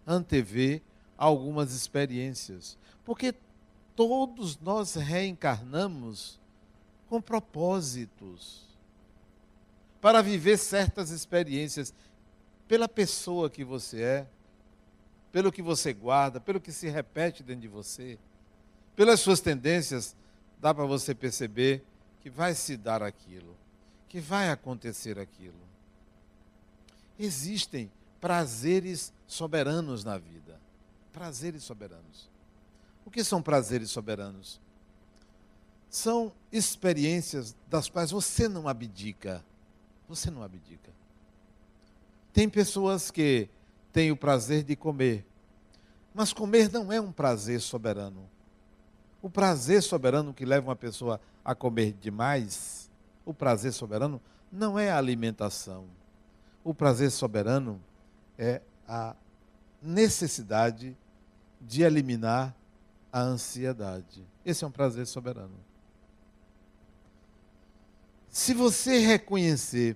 antever 0.05 0.81
algumas 1.17 1.73
experiências. 1.73 2.77
Porque 3.05 3.33
todos 3.95 4.59
nós 4.59 4.95
reencarnamos 4.95 6.39
com 7.07 7.21
propósitos 7.21 8.63
para 10.01 10.21
viver 10.21 10.57
certas 10.57 11.11
experiências 11.11 11.93
pela 12.67 12.89
pessoa 12.89 13.49
que 13.49 13.63
você 13.63 14.01
é, 14.01 14.27
pelo 15.31 15.51
que 15.51 15.61
você 15.61 15.93
guarda, 15.93 16.39
pelo 16.39 16.59
que 16.59 16.71
se 16.71 16.89
repete 16.89 17.43
dentro 17.43 17.61
de 17.61 17.67
você, 17.67 18.17
pelas 18.95 19.19
suas 19.19 19.39
tendências, 19.39 20.15
dá 20.59 20.73
para 20.73 20.85
você 20.85 21.15
perceber 21.15 21.83
que 22.23 22.29
vai 22.29 22.55
se 22.55 22.75
dar 22.75 23.03
aquilo, 23.03 23.55
que 24.09 24.19
vai 24.19 24.49
acontecer 24.49 25.19
aquilo. 25.19 25.61
Existem 27.19 27.91
prazeres 28.19 29.13
soberanos 29.27 30.03
na 30.03 30.17
vida 30.17 30.63
prazeres 31.13 31.63
soberanos. 31.63 32.29
O 33.05 33.11
que 33.11 33.23
são 33.23 33.41
prazeres 33.41 33.91
soberanos? 33.91 34.59
São 35.89 36.33
experiências 36.51 37.55
das 37.69 37.87
quais 37.87 38.09
você 38.09 38.49
não 38.49 38.67
abdica. 38.67 39.45
Você 40.09 40.31
não 40.31 40.41
abdica. 40.41 40.91
Tem 42.33 42.49
pessoas 42.49 43.11
que 43.11 43.47
têm 43.91 44.11
o 44.11 44.17
prazer 44.17 44.63
de 44.63 44.75
comer, 44.75 45.23
mas 46.15 46.33
comer 46.33 46.71
não 46.71 46.91
é 46.91 46.99
um 46.99 47.11
prazer 47.11 47.61
soberano. 47.61 48.27
O 49.23 49.29
prazer 49.29 49.81
soberano 49.81 50.33
que 50.33 50.43
leva 50.43 50.67
uma 50.67 50.75
pessoa 50.75 51.17
a 51.45 51.55
comer 51.55 51.93
demais, 51.93 52.91
o 53.23 53.33
prazer 53.33 53.71
soberano 53.71 54.21
não 54.51 54.77
é 54.77 54.91
a 54.91 54.97
alimentação. 54.97 55.85
O 56.61 56.73
prazer 56.73 57.09
soberano 57.09 57.81
é 58.37 58.61
a 58.85 59.15
necessidade 59.81 60.97
de 61.61 61.83
eliminar 61.83 62.53
a 63.13 63.21
ansiedade. 63.21 64.27
Esse 64.45 64.65
é 64.65 64.67
um 64.67 64.71
prazer 64.71 65.07
soberano. 65.07 65.55
Se 68.27 68.53
você 68.53 68.97
reconhecer 68.97 69.95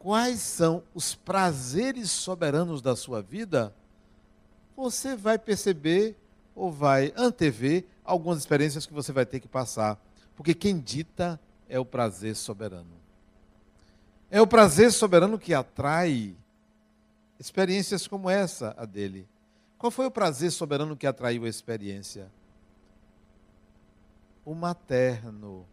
quais 0.00 0.40
são 0.40 0.82
os 0.92 1.14
prazeres 1.14 2.10
soberanos 2.10 2.82
da 2.82 2.96
sua 2.96 3.22
vida, 3.22 3.72
você 4.76 5.14
vai 5.14 5.38
perceber 5.38 6.16
ou 6.56 6.72
vai 6.72 7.12
antever 7.16 7.86
algumas 8.08 8.38
experiências 8.38 8.86
que 8.86 8.92
você 8.92 9.12
vai 9.12 9.26
ter 9.26 9.38
que 9.38 9.46
passar. 9.46 10.02
Porque 10.34 10.54
quem 10.54 10.80
dita 10.80 11.38
é 11.68 11.78
o 11.78 11.84
prazer 11.84 12.34
soberano. 12.34 12.96
É 14.30 14.40
o 14.40 14.46
prazer 14.46 14.90
soberano 14.90 15.38
que 15.38 15.52
atrai 15.52 16.34
experiências 17.38 18.06
como 18.06 18.30
essa, 18.30 18.74
a 18.78 18.86
dele. 18.86 19.28
Qual 19.76 19.90
foi 19.90 20.06
o 20.06 20.10
prazer 20.10 20.50
soberano 20.50 20.96
que 20.96 21.06
atraiu 21.06 21.44
a 21.44 21.48
experiência? 21.48 22.30
O 24.44 24.54
materno. 24.54 25.66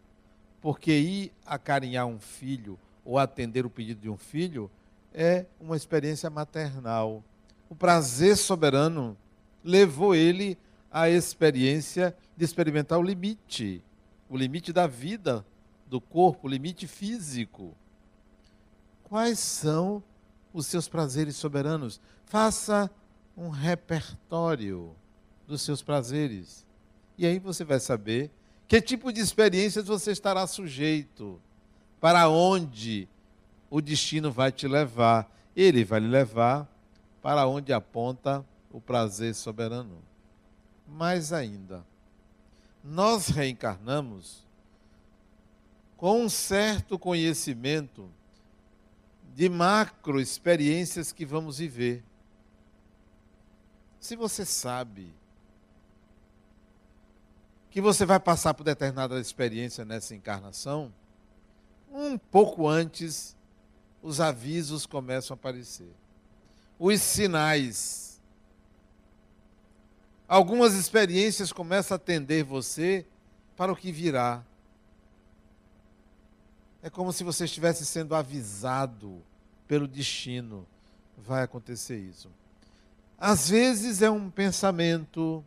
Porque 0.60 0.92
ir 0.92 1.32
acarinhar 1.44 2.06
um 2.06 2.18
filho 2.18 2.78
ou 3.04 3.18
atender 3.18 3.64
o 3.64 3.70
pedido 3.70 4.02
de 4.02 4.10
um 4.10 4.16
filho 4.16 4.70
é 5.12 5.46
uma 5.58 5.76
experiência 5.76 6.28
maternal. 6.28 7.24
O 7.70 7.74
prazer 7.74 8.36
soberano 8.36 9.16
levou 9.64 10.14
ele 10.14 10.58
à 10.90 11.08
experiência 11.08 12.16
de 12.36 12.44
experimentar 12.44 12.98
o 12.98 13.02
limite, 13.02 13.82
o 14.28 14.36
limite 14.36 14.72
da 14.72 14.86
vida 14.86 15.44
do 15.86 16.00
corpo, 16.00 16.46
o 16.46 16.50
limite 16.50 16.86
físico. 16.86 17.74
Quais 19.04 19.38
são 19.38 20.02
os 20.52 20.66
seus 20.66 20.88
prazeres 20.88 21.36
soberanos? 21.36 22.00
Faça 22.24 22.90
um 23.36 23.48
repertório 23.48 24.94
dos 25.46 25.62
seus 25.62 25.82
prazeres. 25.82 26.66
E 27.16 27.26
aí 27.26 27.38
você 27.38 27.64
vai 27.64 27.78
saber 27.78 28.30
que 28.66 28.80
tipo 28.80 29.12
de 29.12 29.20
experiências 29.20 29.86
você 29.86 30.10
estará 30.10 30.46
sujeito, 30.46 31.40
para 32.00 32.28
onde 32.28 33.08
o 33.70 33.80
destino 33.80 34.30
vai 34.32 34.50
te 34.50 34.66
levar. 34.66 35.30
Ele 35.54 35.84
vai 35.84 36.00
lhe 36.00 36.08
levar 36.08 36.68
para 37.22 37.46
onde 37.46 37.72
aponta 37.72 38.44
o 38.70 38.80
prazer 38.80 39.34
soberano. 39.34 39.98
Mais 40.86 41.32
ainda, 41.32 41.84
nós 42.82 43.28
reencarnamos 43.28 44.46
com 45.96 46.22
um 46.22 46.28
certo 46.28 46.98
conhecimento 46.98 48.10
de 49.34 49.48
macro 49.48 50.20
experiências 50.20 51.12
que 51.12 51.26
vamos 51.26 51.58
viver. 51.58 52.04
Se 53.98 54.14
você 54.14 54.44
sabe 54.44 55.12
que 57.70 57.80
você 57.80 58.06
vai 58.06 58.18
passar 58.18 58.54
por 58.54 58.64
determinada 58.64 59.20
experiência 59.20 59.84
nessa 59.84 60.14
encarnação, 60.14 60.92
um 61.92 62.16
pouco 62.16 62.66
antes 62.68 63.36
os 64.02 64.20
avisos 64.20 64.86
começam 64.86 65.34
a 65.34 65.36
aparecer. 65.36 65.92
Os 66.78 67.02
sinais. 67.02 68.15
Algumas 70.28 70.74
experiências 70.74 71.52
começam 71.52 71.94
a 71.94 71.96
atender 71.96 72.42
você 72.42 73.06
para 73.56 73.72
o 73.72 73.76
que 73.76 73.92
virá. 73.92 74.44
É 76.82 76.90
como 76.90 77.12
se 77.12 77.22
você 77.22 77.44
estivesse 77.44 77.86
sendo 77.86 78.14
avisado 78.14 79.22
pelo 79.68 79.86
destino. 79.86 80.66
Vai 81.16 81.42
acontecer 81.42 81.98
isso. 81.98 82.28
Às 83.18 83.48
vezes 83.48 84.02
é 84.02 84.10
um 84.10 84.28
pensamento, 84.28 85.44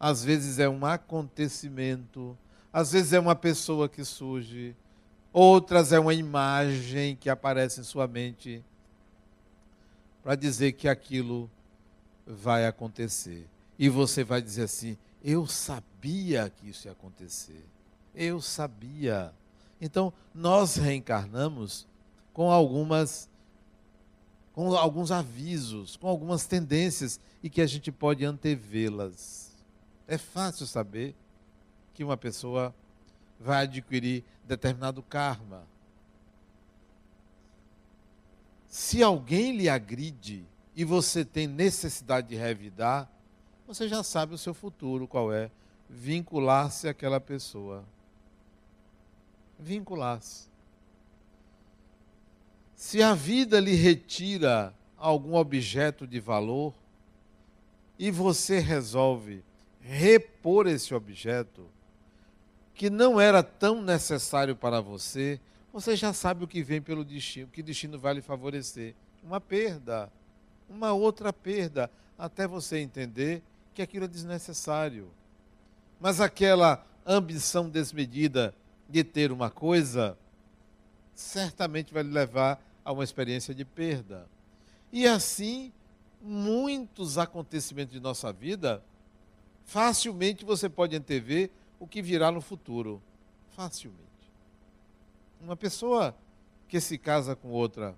às 0.00 0.24
vezes 0.24 0.58
é 0.58 0.68
um 0.68 0.84
acontecimento, 0.84 2.36
às 2.72 2.92
vezes 2.92 3.12
é 3.12 3.20
uma 3.20 3.36
pessoa 3.36 3.88
que 3.88 4.04
surge, 4.04 4.74
outras 5.32 5.92
é 5.92 6.00
uma 6.00 6.14
imagem 6.14 7.14
que 7.14 7.30
aparece 7.30 7.80
em 7.80 7.84
sua 7.84 8.08
mente 8.08 8.64
para 10.22 10.34
dizer 10.34 10.72
que 10.72 10.88
aquilo 10.88 11.48
vai 12.26 12.66
acontecer. 12.66 13.46
E 13.78 13.88
você 13.88 14.24
vai 14.24 14.42
dizer 14.42 14.64
assim: 14.64 14.98
Eu 15.22 15.46
sabia 15.46 16.50
que 16.50 16.68
isso 16.70 16.88
ia 16.88 16.92
acontecer. 16.92 17.64
Eu 18.14 18.40
sabia. 18.40 19.32
Então, 19.80 20.12
nós 20.34 20.76
reencarnamos 20.76 21.86
com 22.32 22.50
algumas 22.50 23.28
com 24.52 24.74
alguns 24.74 25.12
avisos, 25.12 25.96
com 25.96 26.08
algumas 26.08 26.44
tendências 26.44 27.20
e 27.40 27.48
que 27.48 27.60
a 27.60 27.66
gente 27.66 27.92
pode 27.92 28.24
antevê-las. 28.24 29.52
É 30.04 30.18
fácil 30.18 30.66
saber 30.66 31.14
que 31.94 32.02
uma 32.02 32.16
pessoa 32.16 32.74
vai 33.38 33.62
adquirir 33.62 34.24
determinado 34.44 35.00
karma. 35.00 35.64
Se 38.66 39.00
alguém 39.00 39.56
lhe 39.56 39.68
agride 39.68 40.44
e 40.74 40.84
você 40.84 41.24
tem 41.24 41.46
necessidade 41.46 42.28
de 42.28 42.34
revidar, 42.34 43.08
você 43.68 43.86
já 43.86 44.02
sabe 44.02 44.34
o 44.34 44.38
seu 44.38 44.52
futuro 44.52 45.06
qual 45.06 45.32
é. 45.32 45.48
Vincular-se 45.88 46.88
àquela 46.88 47.20
pessoa 47.20 47.84
vincular-se. 49.58 50.48
Se 52.74 53.02
a 53.02 53.12
vida 53.12 53.58
lhe 53.58 53.74
retira 53.74 54.72
algum 54.96 55.34
objeto 55.34 56.06
de 56.06 56.20
valor 56.20 56.72
e 57.98 58.10
você 58.10 58.60
resolve 58.60 59.42
repor 59.80 60.66
esse 60.68 60.94
objeto, 60.94 61.66
que 62.74 62.88
não 62.88 63.20
era 63.20 63.42
tão 63.42 63.82
necessário 63.82 64.54
para 64.54 64.80
você, 64.80 65.40
você 65.72 65.96
já 65.96 66.12
sabe 66.12 66.44
o 66.44 66.48
que 66.48 66.62
vem 66.62 66.80
pelo 66.80 67.04
destino, 67.04 67.48
que 67.48 67.62
destino 67.62 67.98
vai 67.98 68.14
lhe 68.14 68.22
favorecer. 68.22 68.94
Uma 69.24 69.40
perda, 69.40 70.12
uma 70.68 70.92
outra 70.92 71.32
perda, 71.32 71.90
até 72.16 72.46
você 72.46 72.78
entender 72.78 73.42
que 73.78 73.82
aquilo 73.82 74.06
é 74.06 74.08
desnecessário. 74.08 75.08
Mas 76.00 76.20
aquela 76.20 76.84
ambição 77.06 77.70
desmedida 77.70 78.52
de 78.88 79.04
ter 79.04 79.30
uma 79.30 79.50
coisa, 79.50 80.18
certamente 81.14 81.94
vai 81.94 82.02
lhe 82.02 82.10
levar 82.10 82.60
a 82.84 82.90
uma 82.90 83.04
experiência 83.04 83.54
de 83.54 83.64
perda. 83.64 84.28
E 84.92 85.06
assim, 85.06 85.72
muitos 86.20 87.18
acontecimentos 87.18 87.92
de 87.92 88.00
nossa 88.00 88.32
vida, 88.32 88.82
facilmente 89.64 90.44
você 90.44 90.68
pode 90.68 90.96
antever 90.96 91.48
o 91.78 91.86
que 91.86 92.02
virá 92.02 92.32
no 92.32 92.40
futuro. 92.40 93.00
Facilmente. 93.50 94.02
Uma 95.40 95.56
pessoa 95.56 96.16
que 96.66 96.80
se 96.80 96.98
casa 96.98 97.36
com 97.36 97.50
outra 97.50 97.96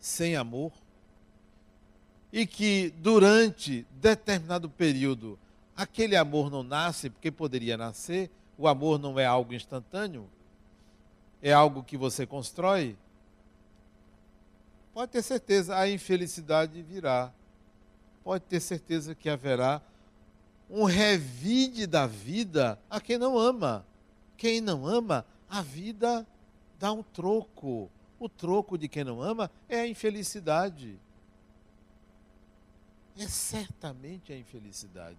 sem 0.00 0.36
amor 0.36 0.72
e 2.32 2.46
que 2.46 2.94
durante 2.98 3.86
determinado 3.92 4.70
período 4.70 5.38
aquele 5.76 6.16
amor 6.16 6.50
não 6.50 6.62
nasce 6.62 7.10
porque 7.10 7.30
poderia 7.30 7.76
nascer, 7.76 8.30
o 8.56 8.66
amor 8.66 8.98
não 8.98 9.18
é 9.18 9.26
algo 9.26 9.52
instantâneo, 9.52 10.28
é 11.42 11.52
algo 11.52 11.82
que 11.82 11.96
você 11.96 12.26
constrói. 12.26 12.96
Pode 14.94 15.12
ter 15.12 15.22
certeza, 15.22 15.76
a 15.76 15.90
infelicidade 15.90 16.82
virá. 16.82 17.32
Pode 18.22 18.44
ter 18.44 18.60
certeza 18.60 19.14
que 19.14 19.28
haverá 19.28 19.82
um 20.70 20.84
revide 20.84 21.86
da 21.86 22.06
vida 22.06 22.78
a 22.88 23.00
quem 23.00 23.18
não 23.18 23.38
ama. 23.38 23.84
Quem 24.36 24.60
não 24.60 24.86
ama, 24.86 25.26
a 25.48 25.60
vida 25.60 26.26
dá 26.78 26.92
um 26.92 27.02
troco. 27.02 27.90
O 28.18 28.28
troco 28.28 28.78
de 28.78 28.88
quem 28.88 29.02
não 29.02 29.20
ama 29.20 29.50
é 29.68 29.80
a 29.80 29.86
infelicidade. 29.86 30.98
É 33.18 33.28
certamente 33.28 34.32
a 34.32 34.38
infelicidade. 34.38 35.18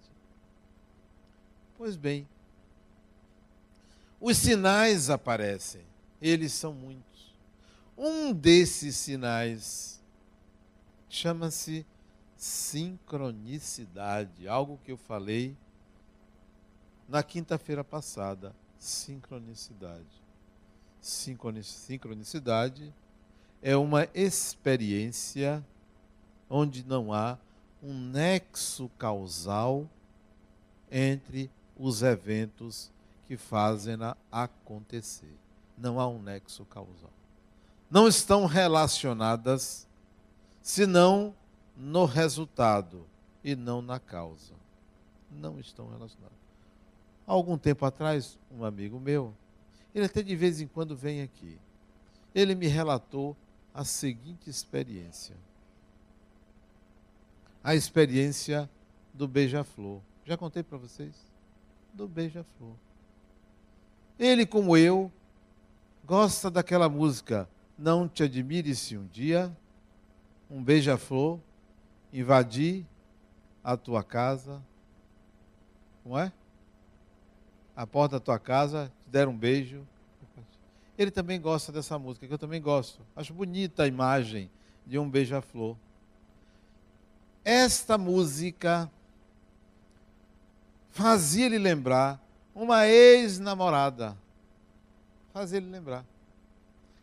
Pois 1.78 1.96
bem, 1.96 2.28
os 4.20 4.38
sinais 4.38 5.10
aparecem, 5.10 5.82
eles 6.22 6.52
são 6.54 6.74
muitos. 6.74 7.34
Um 7.98 8.32
desses 8.34 8.96
sinais 8.96 10.02
chama-se 11.10 11.86
sincronicidade, 12.36 14.48
algo 14.48 14.80
que 14.84 14.92
eu 14.92 14.98
falei 14.98 15.56
na 17.08 17.22
quinta-feira 17.22 17.84
passada. 17.84 18.56
Sincronicidade. 18.80 20.24
Sincronicidade 21.00 22.92
é 23.62 23.76
uma 23.76 24.08
experiência 24.14 25.64
onde 26.50 26.84
não 26.86 27.14
há 27.14 27.38
um 27.84 27.94
nexo 27.94 28.90
causal 28.98 29.90
entre 30.90 31.52
os 31.78 32.02
eventos 32.02 32.90
que 33.28 33.36
fazem-na 33.36 34.16
acontecer. 34.32 35.36
Não 35.78 36.00
há 36.00 36.08
um 36.08 36.22
nexo 36.22 36.64
causal. 36.66 37.12
Não 37.90 38.08
estão 38.08 38.46
relacionadas, 38.46 39.88
senão 40.62 41.36
no 41.76 42.06
resultado 42.06 43.06
e 43.44 43.56
não 43.56 43.82
na 43.82 44.00
causa. 44.00 44.54
Não 45.30 45.60
estão 45.60 45.90
relacionadas. 45.90 46.38
Há 47.28 47.34
algum 47.34 47.58
tempo 47.58 47.86
atrás, 47.86 48.40
um 48.52 48.64
amigo 48.64 49.00
meu, 49.00 49.34
Ele 49.94 50.06
até 50.06 50.22
de 50.22 50.36
vez 50.36 50.62
em 50.62 50.68
quando 50.68 50.96
vem 50.96 51.22
aqui. 51.22 51.60
Ele 52.34 52.56
me 52.56 52.68
relatou 52.68 53.36
a 53.74 53.84
seguinte 53.84 54.50
experiência. 54.50 55.36
A 57.64 57.76
experiência 57.76 58.70
do 59.14 59.28
beija-flor. 59.28 60.02
Já 60.26 60.36
contei 60.36 60.64
para 60.64 60.78
vocês? 60.78 61.16
Do 61.94 62.08
beija-flor. 62.08 62.76
Ele, 64.20 64.46
como 64.46 64.76
eu, 64.76 65.12
gosta 66.06 66.52
daquela 66.52 66.88
música 66.88 67.50
Não 67.78 68.08
te 68.08 68.24
admire 68.24 68.76
se 68.76 68.98
um 68.98 69.08
dia 69.08 69.56
um 70.50 70.64
beija-flor 70.64 71.40
invadir 72.12 72.86
a 73.64 73.76
tua 73.76 74.04
casa. 74.04 74.62
Não 76.06 76.20
é? 76.20 76.32
A 77.76 77.88
porta 77.88 78.18
da 78.18 78.20
tua 78.20 78.38
casa, 78.38 78.92
te 79.02 79.10
der 79.10 79.28
um 79.28 79.36
beijo. 79.36 79.88
Ele 80.96 81.10
também 81.10 81.42
gosta 81.42 81.72
dessa 81.72 81.98
música, 81.98 82.28
que 82.28 82.34
eu 82.34 82.38
também 82.38 82.62
gosto. 82.62 83.02
Acho 83.16 83.34
bonita 83.34 83.84
a 83.84 83.88
imagem 83.88 84.52
de 84.86 85.00
um 85.00 85.10
beija-flor. 85.10 85.76
Esta 87.44 87.98
música 87.98 88.90
fazia 90.92 91.46
ele 91.46 91.58
lembrar 91.58 92.22
uma 92.56 92.88
ex-namorada. 92.88 94.18
Fazia 95.34 95.58
ele 95.58 95.70
lembrar. 95.70 96.06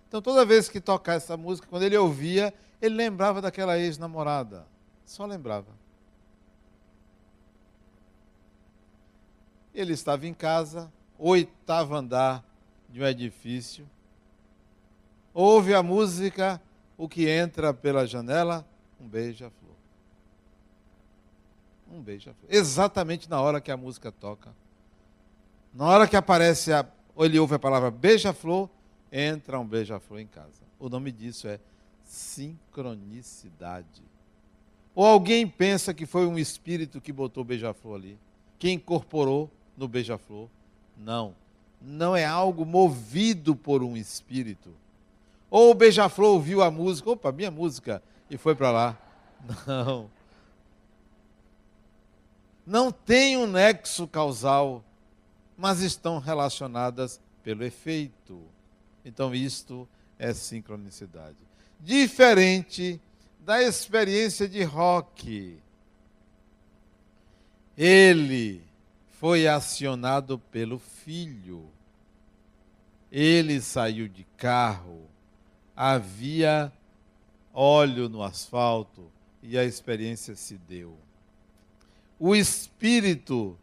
Então, 0.09 0.23
toda 0.23 0.45
vez 0.45 0.69
que 0.69 0.81
tocava 0.81 1.17
essa 1.17 1.37
música, 1.37 1.69
quando 1.69 1.83
ele 1.83 1.97
ouvia, 1.97 2.55
ele 2.81 2.95
lembrava 2.95 3.43
daquela 3.43 3.79
ex-namorada. 3.79 4.67
Só 5.05 5.27
lembrava. 5.27 5.69
Ele 9.75 9.93
estava 9.93 10.27
em 10.27 10.35
casa, 10.35 10.91
oitavo 11.19 11.95
andar 11.95 12.45
de 12.89 13.01
um 13.01 13.07
edifício, 13.07 13.89
ouve 15.33 15.75
a 15.75 15.83
música, 15.83 16.61
o 16.97 17.09
que 17.09 17.29
entra 17.29 17.73
pela 17.73 18.07
janela, 18.07 18.67
um 19.01 19.07
beija-flor. 19.07 19.60
Um 21.91 22.01
beija-flor. 22.01 22.49
Exatamente 22.49 23.29
na 23.29 23.41
hora 23.41 23.61
que 23.61 23.71
a 23.71 23.77
música 23.77 24.13
toca. 24.13 24.55
Na 25.75 25.87
hora 25.87 26.09
que 26.09 26.17
aparece, 26.17 26.73
a, 26.73 26.87
ou 27.15 27.25
ele 27.25 27.39
ouve 27.39 27.55
a 27.55 27.59
palavra 27.59 27.91
beija-flor, 27.91 28.69
entra 29.11 29.59
um 29.59 29.67
beija-flor 29.67 30.21
em 30.21 30.27
casa. 30.27 30.63
O 30.79 30.89
nome 30.89 31.11
disso 31.13 31.49
é 31.49 31.59
sincronicidade. 32.05 34.03
Ou 34.95 35.07
alguém 35.07 35.47
pensa 35.47 35.95
que 35.95 36.07
foi 36.07 36.27
um 36.27 36.39
espírito 36.39 37.01
que 37.01 37.13
botou 37.13 37.45
beija-flor 37.45 37.97
ali, 37.97 38.19
que 38.59 38.71
incorporou 38.71 39.51
no 39.77 39.87
beija-flor. 39.89 40.49
Não. 40.97 41.35
Não 41.81 42.15
é 42.15 42.25
algo 42.25 42.67
movido 42.67 43.57
por 43.57 43.83
um 43.83 43.97
espírito. 43.97 44.71
Ou 45.49 45.71
o 45.71 45.75
beija-flor 45.75 46.35
ouviu 46.35 46.63
a 46.63 46.71
música, 46.71 47.11
opa, 47.11 47.33
minha 47.33 47.51
música, 47.51 48.03
e 48.29 48.37
foi 48.37 48.55
para 48.55 48.71
lá. 48.71 48.99
Não. 49.67 50.11
Não 52.71 52.93
tem 52.93 53.37
um 53.37 53.49
nexo 53.49 54.07
causal, 54.07 54.85
mas 55.59 55.81
estão 55.81 56.21
relacionadas 56.21 57.21
pelo 57.43 57.65
efeito. 57.65 58.41
Então, 59.05 59.35
isto 59.35 59.89
é 60.17 60.33
sincronicidade. 60.33 61.39
Diferente 61.81 63.01
da 63.41 63.61
experiência 63.61 64.49
de 64.49 64.63
Rock. 64.63 65.59
Ele 67.77 68.63
foi 69.19 69.49
acionado 69.49 70.39
pelo 70.39 70.79
filho. 70.79 71.69
Ele 73.11 73.61
saiu 73.61 74.07
de 74.07 74.23
carro, 74.37 75.11
havia 75.75 76.73
óleo 77.53 78.09
no 78.09 78.23
asfalto 78.23 79.11
e 79.43 79.59
a 79.59 79.65
experiência 79.65 80.37
se 80.37 80.57
deu. 80.57 80.97
O 82.23 82.37
espírito 82.37 83.57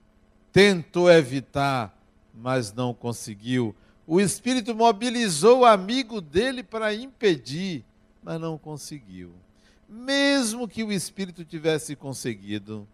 tentou 0.52 1.12
evitar, 1.12 1.96
mas 2.34 2.74
não 2.74 2.92
conseguiu. 2.92 3.76
O 4.08 4.20
espírito 4.20 4.74
mobilizou 4.74 5.60
o 5.60 5.66
amigo 5.66 6.20
dele 6.20 6.64
para 6.64 6.92
impedir, 6.92 7.86
mas 8.24 8.42
não 8.42 8.58
conseguiu. 8.58 9.32
Mesmo 9.88 10.68
que 10.68 10.84
o 10.84 10.92
espírito 10.92 11.46
tivesse 11.46 11.96
conseguido, 11.96 12.88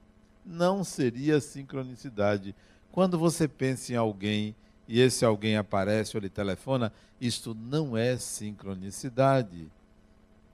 não 0.45 0.84
seria 0.84 1.39
sincronicidade. 1.39 2.54
Quando 2.91 3.17
você 3.17 3.47
pensa 3.47 3.93
em 3.93 3.95
alguém 3.95 4.54
e 4.86 4.99
esse 4.99 5.23
alguém 5.23 5.56
aparece 5.56 6.17
ou 6.17 6.21
lhe 6.21 6.30
telefona, 6.30 6.91
isto 7.21 7.56
não 7.56 7.95
é 7.95 8.17
sincronicidade. 8.17 9.71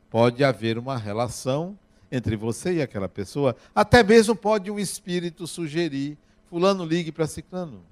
Pode 0.08 0.44
haver 0.44 0.78
uma 0.78 0.98
relação 0.98 1.76
entre 2.12 2.36
você 2.36 2.76
e 2.76 2.82
aquela 2.82 3.08
pessoa, 3.08 3.56
até 3.74 4.04
mesmo 4.04 4.36
pode 4.36 4.72
um 4.72 4.80
espírito 4.80 5.46
sugerir, 5.46 6.18
fulano 6.48 6.84
ligue 6.84 7.12
para 7.12 7.28
ciclano. 7.28 7.84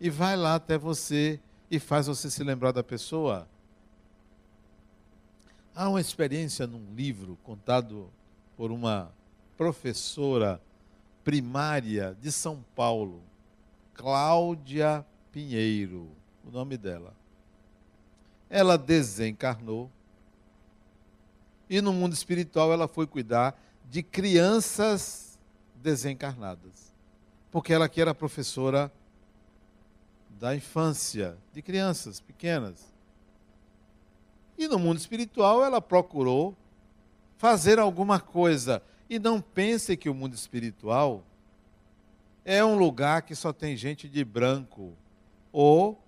E 0.00 0.08
vai 0.08 0.36
lá 0.36 0.54
até 0.54 0.78
você 0.78 1.38
e 1.70 1.78
faz 1.78 2.06
você 2.06 2.30
se 2.30 2.42
lembrar 2.42 2.72
da 2.72 2.82
pessoa. 2.82 3.46
Há 5.74 5.88
uma 5.88 6.00
experiência 6.00 6.66
num 6.66 6.94
livro 6.94 7.38
contado 7.42 8.10
por 8.56 8.70
uma 8.70 9.12
professora 9.56 10.60
primária 11.22 12.16
de 12.20 12.32
São 12.32 12.64
Paulo, 12.74 13.22
Cláudia 13.94 15.04
Pinheiro, 15.30 16.08
o 16.46 16.50
nome 16.50 16.76
dela. 16.76 17.14
Ela 18.48 18.76
desencarnou 18.76 19.90
e 21.70 21.80
no 21.80 21.92
mundo 21.92 22.12
espiritual 22.12 22.72
ela 22.72 22.88
foi 22.88 23.06
cuidar 23.06 23.56
de 23.88 24.02
crianças 24.02 25.38
desencarnadas. 25.76 26.92
Porque 27.48 27.72
ela 27.72 27.88
que 27.88 28.00
era 28.00 28.12
professora 28.12 28.92
da 30.40 30.54
infância, 30.54 31.38
de 31.52 31.62
crianças 31.62 32.20
pequenas. 32.20 32.92
E 34.58 34.66
no 34.66 34.80
mundo 34.80 34.98
espiritual 34.98 35.64
ela 35.64 35.80
procurou 35.80 36.56
fazer 37.38 37.78
alguma 37.78 38.18
coisa 38.18 38.82
e 39.08 39.20
não 39.20 39.40
pense 39.40 39.96
que 39.96 40.10
o 40.10 40.14
mundo 40.14 40.34
espiritual 40.34 41.24
é 42.44 42.64
um 42.64 42.76
lugar 42.76 43.22
que 43.22 43.34
só 43.34 43.52
tem 43.52 43.76
gente 43.76 44.08
de 44.08 44.24
branco 44.24 44.92
ou 45.52 46.02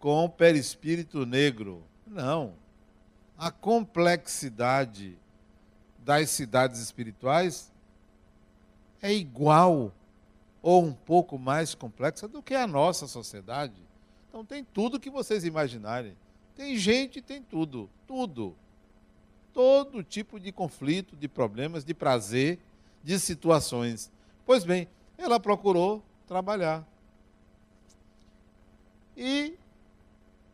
com 0.00 0.28
perispírito 0.28 1.24
negro. 1.24 1.84
Não. 2.06 2.54
A 3.38 3.50
complexidade 3.50 5.16
das 5.98 6.30
cidades 6.30 6.80
espirituais 6.80 7.72
é 9.00 9.12
igual 9.12 9.94
ou 10.60 10.84
um 10.84 10.92
pouco 10.92 11.38
mais 11.38 11.74
complexa 11.74 12.26
do 12.26 12.42
que 12.42 12.54
a 12.54 12.66
nossa 12.66 13.06
sociedade. 13.06 13.80
Então 14.28 14.44
tem 14.44 14.64
tudo 14.64 14.98
que 14.98 15.08
vocês 15.08 15.44
imaginarem. 15.44 16.16
Tem 16.56 16.76
gente, 16.76 17.22
tem 17.22 17.40
tudo, 17.40 17.88
tudo 18.06 18.56
todo 19.58 20.04
tipo 20.04 20.38
de 20.38 20.52
conflito, 20.52 21.16
de 21.16 21.26
problemas, 21.26 21.84
de 21.84 21.92
prazer, 21.92 22.60
de 23.02 23.18
situações. 23.18 24.08
Pois 24.46 24.62
bem, 24.64 24.86
ela 25.16 25.40
procurou 25.40 26.00
trabalhar. 26.28 26.86
E 29.16 29.58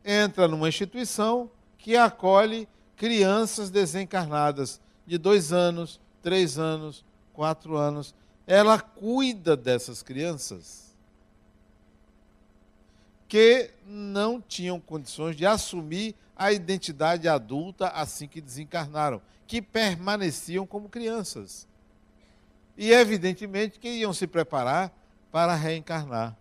entra 0.03 0.49
numa 0.49 0.70
instituição 0.70 1.51
que 1.77 1.99
acolhe 1.99 2.66
crianças 2.96 3.70
desencarnadas 3.70 4.80
de 5.07 5.18
dois 5.18 5.52
anos, 5.52 6.00
três 6.22 6.59
anos, 6.59 7.04
quatro 7.33 7.76
anos. 7.76 8.14
Ela 8.46 8.80
cuida 8.80 9.57
dessas 9.57 10.02
crianças 10.02 10.94
que 13.28 13.70
não 13.87 14.40
tinham 14.40 14.78
condições 14.78 15.35
de 15.37 15.44
assumir 15.44 16.14
a 16.37 16.52
identidade 16.52 17.28
adulta 17.28 17.88
assim 17.88 18.28
que 18.28 18.40
desencarnaram, 18.40 19.20
que 19.46 19.61
permaneciam 19.61 20.66
como 20.66 20.88
crianças. 20.88 21.66
E 22.76 22.92
evidentemente 22.92 23.78
que 23.78 23.88
iam 23.88 24.12
se 24.12 24.26
preparar 24.26 24.92
para 25.30 25.54
reencarnar. 25.54 26.37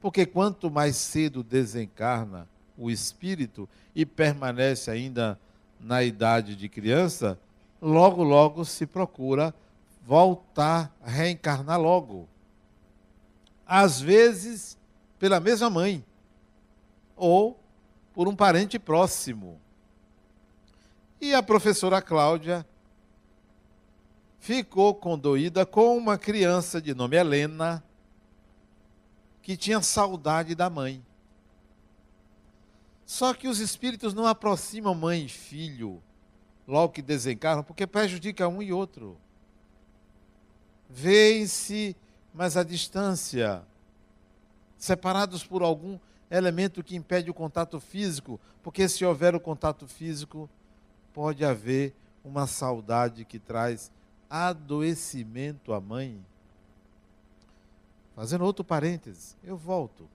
Porque 0.00 0.24
quanto 0.24 0.70
mais 0.70 0.96
cedo 0.96 1.42
desencarna 1.42 2.48
o 2.76 2.90
espírito 2.90 3.68
e 3.94 4.04
permanece 4.04 4.90
ainda 4.90 5.38
na 5.80 6.02
idade 6.02 6.56
de 6.56 6.68
criança, 6.68 7.38
logo, 7.80 8.22
logo 8.22 8.64
se 8.64 8.86
procura 8.86 9.54
voltar, 10.04 10.94
reencarnar 11.04 11.80
logo. 11.80 12.28
Às 13.66 14.00
vezes, 14.00 14.78
pela 15.18 15.40
mesma 15.40 15.68
mãe, 15.68 16.04
ou 17.16 17.58
por 18.14 18.28
um 18.28 18.36
parente 18.36 18.78
próximo. 18.78 19.60
E 21.20 21.34
a 21.34 21.42
professora 21.42 22.00
Cláudia 22.00 22.64
ficou 24.38 24.94
condoída 24.94 25.66
com 25.66 25.96
uma 25.96 26.16
criança 26.16 26.80
de 26.80 26.94
nome 26.94 27.16
Helena, 27.16 27.82
que 29.42 29.56
tinha 29.56 29.80
saudade 29.80 30.54
da 30.54 30.70
mãe. 30.70 31.04
Só 33.06 33.32
que 33.32 33.46
os 33.46 33.60
espíritos 33.60 34.12
não 34.12 34.26
aproximam 34.26 34.92
mãe 34.92 35.26
e 35.26 35.28
filho 35.28 36.02
logo 36.66 36.92
que 36.92 37.00
desencarnam, 37.00 37.62
porque 37.62 37.86
prejudica 37.86 38.48
um 38.48 38.60
e 38.60 38.72
outro. 38.72 39.16
Veem-se, 40.90 41.96
mas 42.34 42.56
à 42.56 42.64
distância, 42.64 43.62
separados 44.76 45.44
por 45.44 45.62
algum 45.62 45.98
elemento 46.28 46.82
que 46.82 46.96
impede 46.96 47.30
o 47.30 47.34
contato 47.34 47.78
físico, 47.78 48.40
porque 48.60 48.88
se 48.88 49.04
houver 49.04 49.36
o 49.36 49.40
contato 49.40 49.86
físico, 49.86 50.50
pode 51.12 51.44
haver 51.44 51.94
uma 52.24 52.48
saudade 52.48 53.24
que 53.24 53.38
traz 53.38 53.92
adoecimento 54.28 55.72
à 55.72 55.80
mãe. 55.80 56.20
Fazendo 58.16 58.44
outro 58.44 58.64
parênteses, 58.64 59.36
eu 59.44 59.56
volto. 59.56 60.08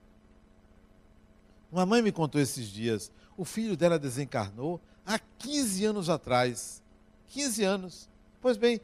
Uma 1.72 1.86
mãe 1.86 2.02
me 2.02 2.12
contou 2.12 2.38
esses 2.38 2.68
dias, 2.68 3.10
o 3.34 3.46
filho 3.46 3.74
dela 3.74 3.98
desencarnou 3.98 4.78
há 5.06 5.18
15 5.18 5.86
anos 5.86 6.10
atrás. 6.10 6.82
15 7.28 7.64
anos. 7.64 8.08
Pois 8.42 8.58
bem, 8.58 8.78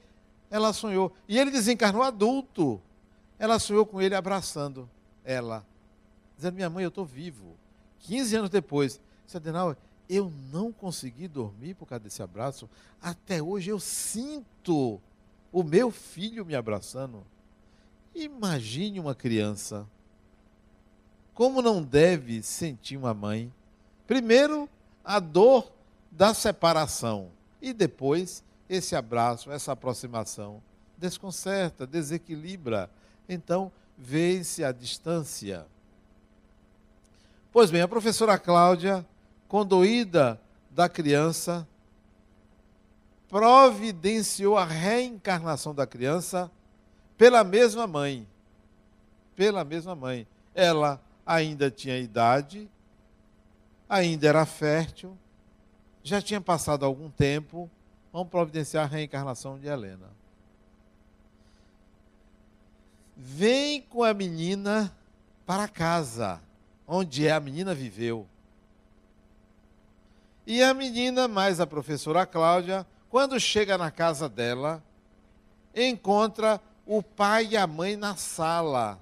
ela 0.51 0.73
sonhou. 0.73 1.13
E 1.29 1.39
ele 1.39 1.51
desencarnou 1.51 2.03
adulto. 2.03 2.81
Ela 3.39 3.59
sonhou 3.59 3.85
com 3.85 4.01
ele 4.01 4.15
abraçando 4.15 4.89
ela. 5.23 5.67
Dizendo, 6.35 6.55
minha 6.55 6.71
mãe, 6.71 6.83
eu 6.83 6.89
estou 6.89 7.05
vivo. 7.05 7.57
15 8.01 8.37
anos 8.37 8.51
depois. 8.51 8.99
Disse, 9.27 9.37
Adenauer, 9.37 9.77
eu 10.09 10.33
não 10.51 10.73
consegui 10.73 11.29
dormir 11.29 11.75
por 11.75 11.87
causa 11.87 12.05
desse 12.05 12.23
abraço. 12.23 12.71
Até 13.03 13.43
hoje 13.43 13.71
eu 13.71 13.79
sinto 13.79 14.99
o 15.53 15.63
meu 15.63 15.91
filho 15.91 16.47
me 16.47 16.55
abraçando. 16.55 17.23
Imagine 18.15 18.99
uma 18.99 19.15
criança. 19.15 19.87
Como 21.39 21.63
não 21.63 21.81
deve 21.81 22.43
sentir 22.43 22.97
uma 22.97 23.15
mãe? 23.15 23.55
Primeiro, 24.09 24.69
a 25.05 25.21
dor 25.21 25.71
da 26.11 26.35
separação. 26.35 27.31
E 27.63 27.73
depois, 27.73 28.43
esse 28.69 28.97
abraço, 28.97 29.49
essa 29.49 29.71
aproximação. 29.71 30.61
Desconcerta, 30.97 31.87
desequilibra. 31.87 32.91
Então, 33.29 33.71
vê-se 33.97 34.65
a 34.65 34.73
distância. 34.73 35.65
Pois 37.53 37.71
bem, 37.71 37.83
a 37.83 37.87
professora 37.89 38.37
Cláudia, 38.37 39.07
condoída 39.47 40.41
da 40.73 40.89
criança, 40.89 41.65
providenciou 43.29 44.59
a 44.59 44.65
reencarnação 44.65 45.73
da 45.73 45.87
criança 45.87 46.51
pela 47.17 47.45
mesma 47.45 47.87
mãe. 47.87 48.27
Pela 49.37 49.63
mesma 49.63 49.95
mãe. 49.95 50.27
Ela 50.53 51.01
ainda 51.29 51.71
tinha 51.71 51.99
idade, 51.99 52.71
ainda 53.87 54.27
era 54.27 54.47
fértil, 54.47 55.15
já 56.03 56.23
tinha 56.23 56.41
passado 56.41 56.87
algum 56.87 57.11
tempo, 57.11 57.71
vamos 58.11 58.31
providenciar 58.31 58.85
a 58.85 58.87
reencarnação 58.87 59.59
de 59.59 59.67
Helena. 59.67 60.09
Vem 63.15 63.83
com 63.83 64.03
a 64.03 64.15
menina 64.15 64.91
para 65.45 65.69
casa, 65.69 66.41
onde 66.87 67.29
a 67.29 67.39
menina 67.39 67.75
viveu. 67.75 68.27
E 70.47 70.63
a 70.63 70.73
menina, 70.73 71.29
mais 71.29 71.61
a 71.61 71.67
professora 71.67 72.25
Cláudia, 72.25 72.87
quando 73.11 73.39
chega 73.39 73.77
na 73.77 73.91
casa 73.91 74.31
dela, 74.31 74.83
encontra 75.75 76.59
o 76.87 77.03
pai 77.03 77.49
e 77.51 77.57
a 77.59 77.67
mãe 77.67 77.97
na 77.97 78.17
sala. 78.17 78.99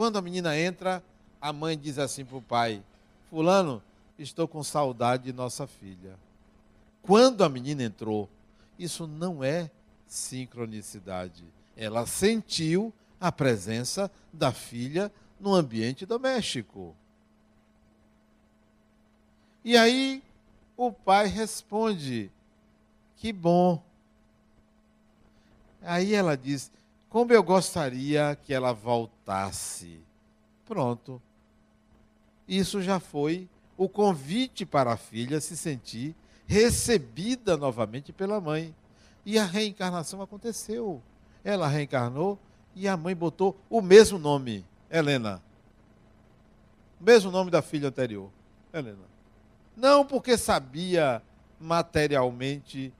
Quando 0.00 0.16
a 0.16 0.22
menina 0.22 0.58
entra, 0.58 1.04
a 1.38 1.52
mãe 1.52 1.76
diz 1.76 1.98
assim 1.98 2.24
para 2.24 2.38
o 2.38 2.40
pai: 2.40 2.82
Fulano, 3.28 3.82
estou 4.18 4.48
com 4.48 4.64
saudade 4.64 5.24
de 5.24 5.32
nossa 5.34 5.66
filha. 5.66 6.18
Quando 7.02 7.44
a 7.44 7.50
menina 7.50 7.82
entrou, 7.82 8.26
isso 8.78 9.06
não 9.06 9.44
é 9.44 9.70
sincronicidade. 10.06 11.44
Ela 11.76 12.06
sentiu 12.06 12.90
a 13.20 13.30
presença 13.30 14.10
da 14.32 14.50
filha 14.52 15.12
no 15.38 15.52
ambiente 15.52 16.06
doméstico. 16.06 16.96
E 19.62 19.76
aí 19.76 20.22
o 20.78 20.90
pai 20.90 21.26
responde: 21.26 22.30
Que 23.18 23.34
bom. 23.34 23.82
Aí 25.82 26.14
ela 26.14 26.38
diz: 26.38 26.70
Como 27.10 27.32
eu 27.32 27.42
gostaria 27.42 28.38
que 28.40 28.54
ela 28.54 28.72
voltasse. 28.72 30.00
Pronto. 30.64 31.20
Isso 32.46 32.80
já 32.80 33.00
foi 33.00 33.48
o 33.76 33.88
convite 33.88 34.64
para 34.64 34.92
a 34.92 34.96
filha 34.96 35.40
se 35.40 35.56
sentir 35.56 36.14
recebida 36.46 37.56
novamente 37.56 38.12
pela 38.12 38.40
mãe. 38.40 38.74
E 39.26 39.38
a 39.38 39.44
reencarnação 39.44 40.22
aconteceu. 40.22 41.02
Ela 41.44 41.66
reencarnou 41.66 42.38
e 42.74 42.86
a 42.86 42.96
mãe 42.96 43.14
botou 43.14 43.56
o 43.68 43.82
mesmo 43.82 44.18
nome, 44.18 44.64
Helena. 44.88 45.42
O 47.00 47.04
mesmo 47.04 47.30
nome 47.30 47.50
da 47.50 47.60
filha 47.60 47.88
anterior, 47.88 48.30
Helena. 48.72 49.10
Não 49.76 50.04
porque 50.04 50.38
sabia 50.38 51.22
materialmente 51.58 52.92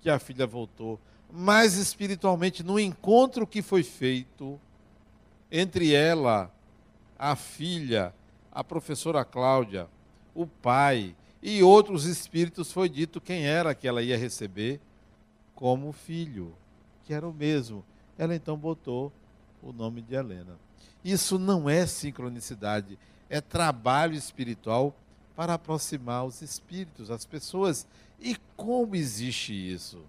que 0.00 0.10
a 0.10 0.18
filha 0.18 0.46
voltou, 0.46 0.98
mas 1.36 1.74
espiritualmente 1.74 2.62
no 2.62 2.78
encontro 2.78 3.44
que 3.44 3.60
foi 3.60 3.82
feito 3.82 4.60
entre 5.50 5.92
ela, 5.92 6.48
a 7.18 7.34
filha, 7.34 8.14
a 8.52 8.62
professora 8.62 9.24
Cláudia, 9.24 9.88
o 10.32 10.46
pai 10.46 11.16
e 11.42 11.60
outros 11.60 12.04
espíritos 12.04 12.70
foi 12.70 12.88
dito 12.88 13.20
quem 13.20 13.46
era 13.46 13.74
que 13.74 13.88
ela 13.88 14.00
ia 14.00 14.16
receber 14.16 14.80
como 15.56 15.90
filho, 15.90 16.54
que 17.02 17.12
era 17.12 17.28
o 17.28 17.34
mesmo. 17.34 17.84
Ela 18.16 18.36
então 18.36 18.56
botou 18.56 19.12
o 19.60 19.72
nome 19.72 20.02
de 20.02 20.14
Helena. 20.14 20.56
Isso 21.04 21.36
não 21.36 21.68
é 21.68 21.84
sincronicidade, 21.84 22.96
é 23.28 23.40
trabalho 23.40 24.14
espiritual 24.14 24.94
para 25.34 25.54
aproximar 25.54 26.24
os 26.24 26.42
espíritos, 26.42 27.10
as 27.10 27.26
pessoas. 27.26 27.88
E 28.20 28.36
como 28.56 28.94
existe 28.94 29.52
isso? 29.52 30.00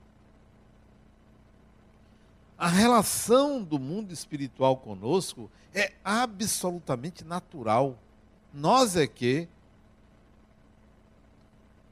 A 2.57 2.67
relação 2.67 3.61
do 3.61 3.77
mundo 3.77 4.13
espiritual 4.13 4.77
conosco 4.77 5.51
é 5.73 5.93
absolutamente 6.03 7.23
natural. 7.25 7.97
Nós 8.53 8.95
é 8.95 9.05
que 9.05 9.49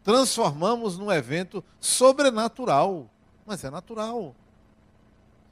transformamos 0.03 0.97
num 0.97 1.11
evento 1.11 1.63
sobrenatural. 1.79 3.09
Mas 3.45 3.63
é 3.63 3.69
natural. 3.69 4.33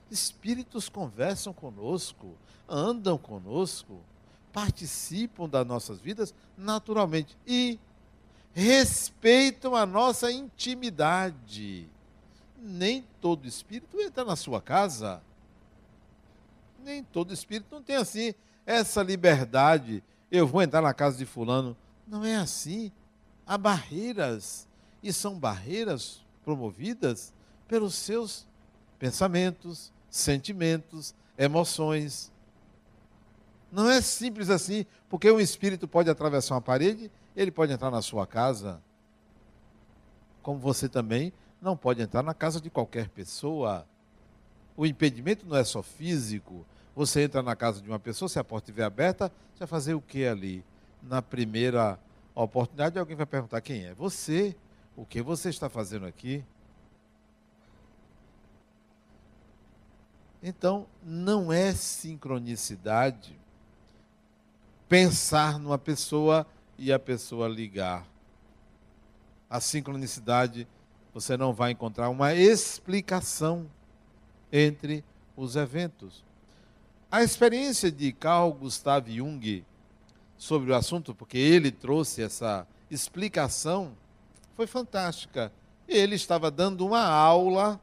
Espíritos 0.10 0.88
conversam 0.88 1.54
conosco, 1.54 2.36
andam 2.67 3.17
conosco, 3.17 4.00
participam 4.54 5.47
das 5.47 5.65
nossas 5.65 6.00
vidas 6.00 6.34
naturalmente 6.58 7.38
e 7.45 7.80
respeitam 8.54 9.76
a 9.76 9.86
nossa 9.86 10.32
intimidade. 10.32 11.89
Nem 12.62 13.04
todo 13.19 13.47
espírito 13.47 14.00
entra 14.00 14.24
na 14.24 14.36
sua 14.36 14.62
casa. 14.62 15.21
Nem 16.84 17.04
todo 17.04 17.34
espírito 17.34 17.67
não 17.71 17.82
tem 17.82 17.95
assim 17.95 18.36
essa 18.65 19.02
liberdade. 19.02 20.04
Eu 20.32 20.45
vou 20.45 20.62
entrar 20.62 20.82
na 20.82 20.93
casa 20.93 21.17
de 21.17 21.26
fulano. 21.26 21.76
Não 22.08 22.24
é 22.24 22.36
assim 22.36 22.91
há 23.52 23.58
barreiras, 23.58 24.65
e 25.04 25.12
são 25.12 25.38
barreiras 25.38 26.21
promovidas 26.41 27.34
pelos 27.67 27.95
seus 27.95 28.47
pensamentos, 28.97 29.91
sentimentos, 30.10 31.13
emoções. 31.38 32.32
Não 33.69 33.89
é 33.89 34.00
simples 34.02 34.50
assim, 34.50 34.86
porque 35.10 35.30
um 35.30 35.39
espírito 35.39 35.86
pode 35.86 36.10
atravessar 36.10 36.56
uma 36.56 36.62
parede, 36.62 37.12
ele 37.36 37.52
pode 37.52 37.74
entrar 37.74 37.91
na 37.91 38.02
sua 38.02 38.26
casa, 38.26 38.82
como 40.41 40.58
você 40.58 40.88
também 40.88 41.34
não 41.62 41.78
pode 41.78 42.02
entrar 42.02 42.24
na 42.24 42.34
casa 42.34 42.60
de 42.60 42.69
qualquer 42.69 43.08
pessoa. 43.10 43.86
O 44.76 44.86
impedimento 44.86 45.45
não 45.45 45.56
é 45.56 45.63
só 45.63 45.84
físico. 45.84 46.65
Você 46.95 47.21
entra 47.21 47.43
na 47.43 47.56
casa 47.56 47.82
de 47.82 47.88
uma 47.88 48.00
pessoa, 48.00 48.28
se 48.28 48.39
a 48.39 48.43
porta 48.43 48.65
estiver 48.65 48.84
aberta, 48.84 49.32
você 49.54 49.60
vai 49.60 49.67
fazer 49.67 49.93
o 49.93 50.02
que 50.02 50.26
ali? 50.26 50.65
Na 51.04 51.21
primeira 51.21 52.00
oportunidade, 52.34 52.97
alguém 52.97 53.15
vai 53.15 53.26
perguntar 53.26 53.62
quem 53.62 53.86
é. 53.86 53.93
Você. 53.93 54.56
O 54.95 55.06
que 55.06 55.21
você 55.21 55.50
está 55.50 55.69
fazendo 55.69 56.06
aqui? 56.06 56.43
Então, 60.43 60.88
não 61.04 61.54
é 61.54 61.74
sincronicidade 61.74 63.39
pensar 64.89 65.58
numa 65.58 65.78
pessoa 65.78 66.45
e 66.78 66.91
a 66.91 67.00
pessoa 67.00 67.47
ligar. 67.47 68.06
A 69.50 69.62
sincronicidade, 69.62 70.67
você 71.13 71.36
não 71.36 71.54
vai 71.54 71.71
encontrar 71.71 72.10
uma 72.10 72.34
explicação 72.34 73.69
entre 74.52 75.04
os 75.36 75.56
eventos. 75.56 76.24
A 77.10 77.24
experiência 77.24 77.91
de 77.91 78.12
Carl 78.13 78.54
Gustav 78.54 79.10
Jung 79.10 79.65
sobre 80.38 80.71
o 80.71 80.76
assunto, 80.76 81.13
porque 81.13 81.38
ele 81.38 81.71
trouxe 81.71 82.24
essa 82.24 82.65
explicação, 82.89 83.95
foi 84.56 84.65
fantástica. 84.65 85.52
Ele 85.88 86.15
estava 86.15 86.50
dando 86.50 86.86
uma 86.86 87.04
aula 87.04 87.80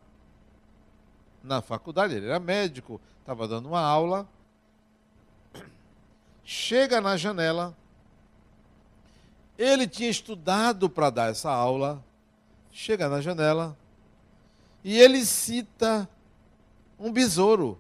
na 1.42 1.60
faculdade, 1.60 2.14
ele 2.14 2.26
era 2.26 2.40
médico, 2.40 3.00
estava 3.20 3.46
dando 3.46 3.68
uma 3.68 3.80
aula. 3.80 4.26
Chega 6.42 7.00
na 7.00 7.16
janela, 7.16 7.76
ele 9.58 9.86
tinha 9.86 10.08
estudado 10.08 10.88
para 10.88 11.10
dar 11.10 11.30
essa 11.30 11.50
aula, 11.50 12.02
chega 12.78 13.08
na 13.08 13.20
janela 13.20 13.76
e 14.84 14.96
ele 14.96 15.24
cita 15.24 16.08
um 16.98 17.12
besouro 17.12 17.78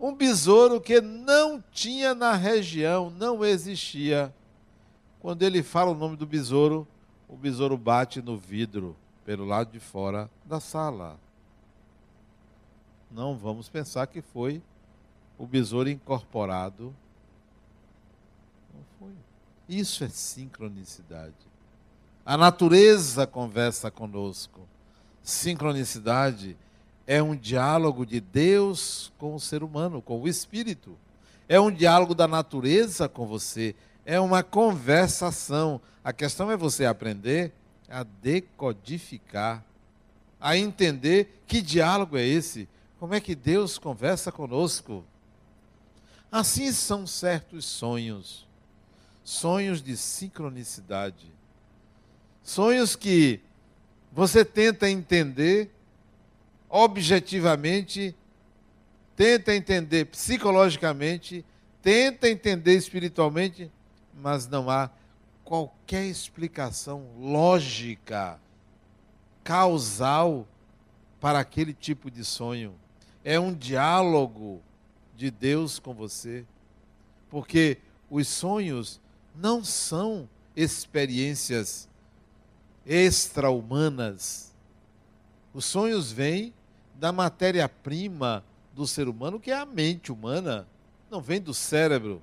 um 0.00 0.14
besouro 0.14 0.80
que 0.80 0.98
não 1.02 1.62
tinha 1.70 2.14
na 2.14 2.32
região, 2.32 3.10
não 3.10 3.44
existia. 3.44 4.34
Quando 5.20 5.42
ele 5.42 5.62
fala 5.62 5.90
o 5.90 5.94
nome 5.94 6.16
do 6.16 6.26
besouro, 6.26 6.88
o 7.28 7.36
besouro 7.36 7.76
bate 7.76 8.22
no 8.22 8.34
vidro 8.38 8.96
pelo 9.26 9.44
lado 9.44 9.70
de 9.70 9.78
fora 9.78 10.30
da 10.46 10.58
sala. 10.58 11.20
Não 13.10 13.36
vamos 13.36 13.68
pensar 13.68 14.06
que 14.06 14.22
foi 14.22 14.62
o 15.36 15.46
besouro 15.46 15.90
incorporado. 15.90 16.94
Não 18.74 18.82
foi. 18.98 19.12
Isso 19.68 20.02
é 20.02 20.08
sincronicidade. 20.08 21.49
A 22.24 22.36
natureza 22.36 23.26
conversa 23.26 23.90
conosco. 23.90 24.68
Sincronicidade 25.22 26.56
é 27.06 27.22
um 27.22 27.34
diálogo 27.34 28.04
de 28.04 28.20
Deus 28.20 29.12
com 29.18 29.34
o 29.34 29.40
ser 29.40 29.62
humano, 29.62 30.00
com 30.02 30.20
o 30.20 30.28
espírito. 30.28 30.96
É 31.48 31.58
um 31.58 31.70
diálogo 31.70 32.14
da 32.14 32.28
natureza 32.28 33.08
com 33.08 33.26
você. 33.26 33.74
É 34.04 34.20
uma 34.20 34.42
conversação. 34.42 35.80
A 36.04 36.12
questão 36.12 36.50
é 36.50 36.56
você 36.56 36.84
aprender 36.84 37.52
a 37.88 38.04
decodificar, 38.04 39.64
a 40.40 40.56
entender 40.56 41.42
que 41.46 41.60
diálogo 41.60 42.16
é 42.16 42.24
esse, 42.24 42.68
como 42.98 43.14
é 43.14 43.20
que 43.20 43.34
Deus 43.34 43.78
conversa 43.78 44.30
conosco. 44.30 45.04
Assim 46.30 46.70
são 46.70 47.06
certos 47.06 47.64
sonhos, 47.64 48.46
sonhos 49.24 49.82
de 49.82 49.96
sincronicidade, 49.96 51.32
sonhos 52.50 52.96
que 52.96 53.40
você 54.12 54.44
tenta 54.44 54.90
entender 54.90 55.70
objetivamente, 56.68 58.14
tenta 59.14 59.54
entender 59.54 60.06
psicologicamente, 60.06 61.44
tenta 61.80 62.28
entender 62.28 62.74
espiritualmente, 62.74 63.70
mas 64.12 64.48
não 64.48 64.68
há 64.68 64.90
qualquer 65.44 66.06
explicação 66.06 67.06
lógica, 67.18 68.40
causal 69.44 70.46
para 71.20 71.38
aquele 71.38 71.72
tipo 71.72 72.10
de 72.10 72.24
sonho. 72.24 72.74
É 73.24 73.38
um 73.38 73.54
diálogo 73.54 74.60
de 75.16 75.30
Deus 75.30 75.78
com 75.78 75.94
você. 75.94 76.44
Porque 77.28 77.78
os 78.10 78.26
sonhos 78.26 79.00
não 79.36 79.62
são 79.62 80.28
experiências 80.56 81.88
extra-humanas. 82.90 84.50
Os 85.54 85.64
sonhos 85.64 86.10
vêm 86.10 86.52
da 86.96 87.12
matéria-prima 87.12 88.44
do 88.74 88.84
ser 88.84 89.06
humano, 89.06 89.38
que 89.38 89.52
é 89.52 89.56
a 89.56 89.64
mente 89.64 90.10
humana. 90.10 90.66
Não 91.08 91.20
vem 91.20 91.40
do 91.40 91.54
cérebro, 91.54 92.20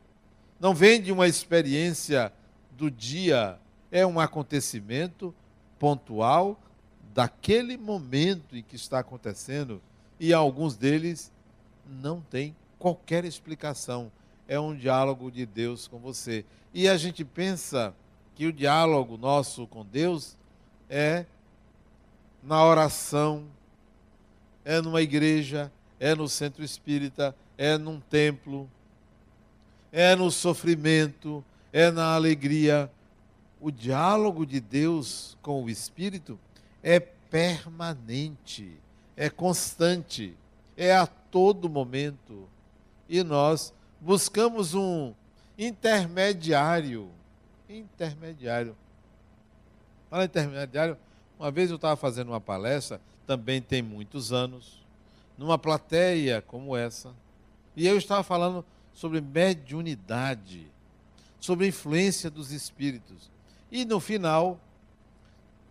não 0.59 0.75
vem 0.75 1.01
de 1.01 1.09
uma 1.09 1.25
experiência 1.25 2.33
do 2.71 2.91
dia, 2.91 3.57
é 3.89 4.05
um 4.05 4.19
acontecimento 4.19 5.33
pontual 5.79 6.59
daquele 7.13 7.77
momento 7.77 8.57
em 8.57 8.61
que 8.61 8.75
está 8.75 8.99
acontecendo 8.99 9.81
e 10.19 10.33
alguns 10.33 10.75
deles 10.75 11.31
não 11.89 12.19
têm 12.19 12.53
qualquer 12.77 13.23
explicação. 13.23 14.11
É 14.49 14.59
um 14.59 14.75
diálogo 14.75 15.31
de 15.31 15.45
Deus 15.45 15.87
com 15.87 15.97
você. 15.97 16.43
E 16.73 16.89
a 16.89 16.97
gente 16.97 17.23
pensa 17.23 17.93
que 18.35 18.45
o 18.45 18.53
diálogo 18.53 19.17
nosso 19.17 19.65
com 19.67 19.85
Deus 19.85 20.36
é 20.89 21.25
na 22.43 22.63
oração, 22.63 23.45
é 24.63 24.81
numa 24.81 25.01
igreja, 25.01 25.71
é 25.99 26.13
no 26.15 26.27
centro 26.27 26.63
espírita, 26.63 27.35
é 27.57 27.77
num 27.77 27.99
templo, 27.99 28.69
é 29.91 30.15
no 30.15 30.29
sofrimento, 30.29 31.43
é 31.73 31.89
na 31.91 32.13
alegria. 32.13 32.91
O 33.59 33.71
diálogo 33.71 34.45
de 34.45 34.59
Deus 34.59 35.37
com 35.41 35.63
o 35.63 35.69
Espírito 35.69 36.39
é 36.83 36.99
permanente, 36.99 38.71
é 39.15 39.29
constante, 39.29 40.35
é 40.75 40.95
a 40.95 41.07
todo 41.07 41.67
momento. 41.67 42.47
E 43.09 43.23
nós 43.23 43.73
buscamos 43.99 44.75
um 44.75 45.13
intermediário. 45.57 47.09
Intermediário. 47.67 48.75
Fala 50.09 50.25
intermediário. 50.25 50.97
Uma 51.39 51.51
vez 51.51 51.69
eu 51.69 51.75
estava 51.75 51.95
fazendo 51.95 52.29
uma 52.29 52.41
palestra 52.41 52.99
também 53.27 53.61
tem 53.61 53.81
muitos 53.81 54.31
anos, 54.31 54.81
numa 55.37 55.57
plateia 55.57 56.41
como 56.41 56.75
essa, 56.77 57.13
e 57.75 57.85
eu 57.85 57.97
estava 57.97 58.23
falando 58.23 58.65
sobre 58.93 59.19
mediunidade, 59.19 60.65
sobre 61.39 61.67
influência 61.67 62.31
dos 62.31 62.51
espíritos. 62.51 63.29
E 63.69 63.83
no 63.83 63.99
final, 63.99 64.57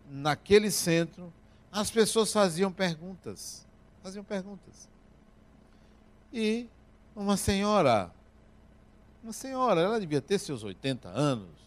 naquele 0.09 0.71
centro, 0.71 1.33
as 1.73 1.91
pessoas 1.91 2.31
faziam 2.31 2.71
perguntas. 2.71 3.67
Faziam 4.03 4.23
perguntas. 4.23 4.89
E 6.33 6.69
uma 7.17 7.37
senhora, 7.37 8.13
uma 9.23 9.33
senhora, 9.33 9.81
ela 9.81 9.99
devia 9.99 10.21
ter 10.21 10.39
seus 10.39 10.63
80 10.63 11.09
anos. 11.09 11.66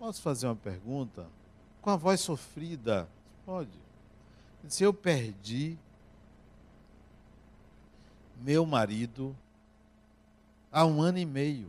Posso 0.00 0.22
fazer 0.22 0.46
uma 0.46 0.56
pergunta? 0.56 1.28
Com 1.82 1.90
a 1.90 1.96
voz 1.96 2.20
sofrida, 2.20 3.06
Pode. 3.44 3.78
Se 4.66 4.82
eu 4.82 4.94
perdi 4.94 5.76
meu 8.40 8.64
marido 8.64 9.36
há 10.72 10.86
um 10.86 11.02
ano 11.02 11.18
e 11.18 11.26
meio. 11.26 11.68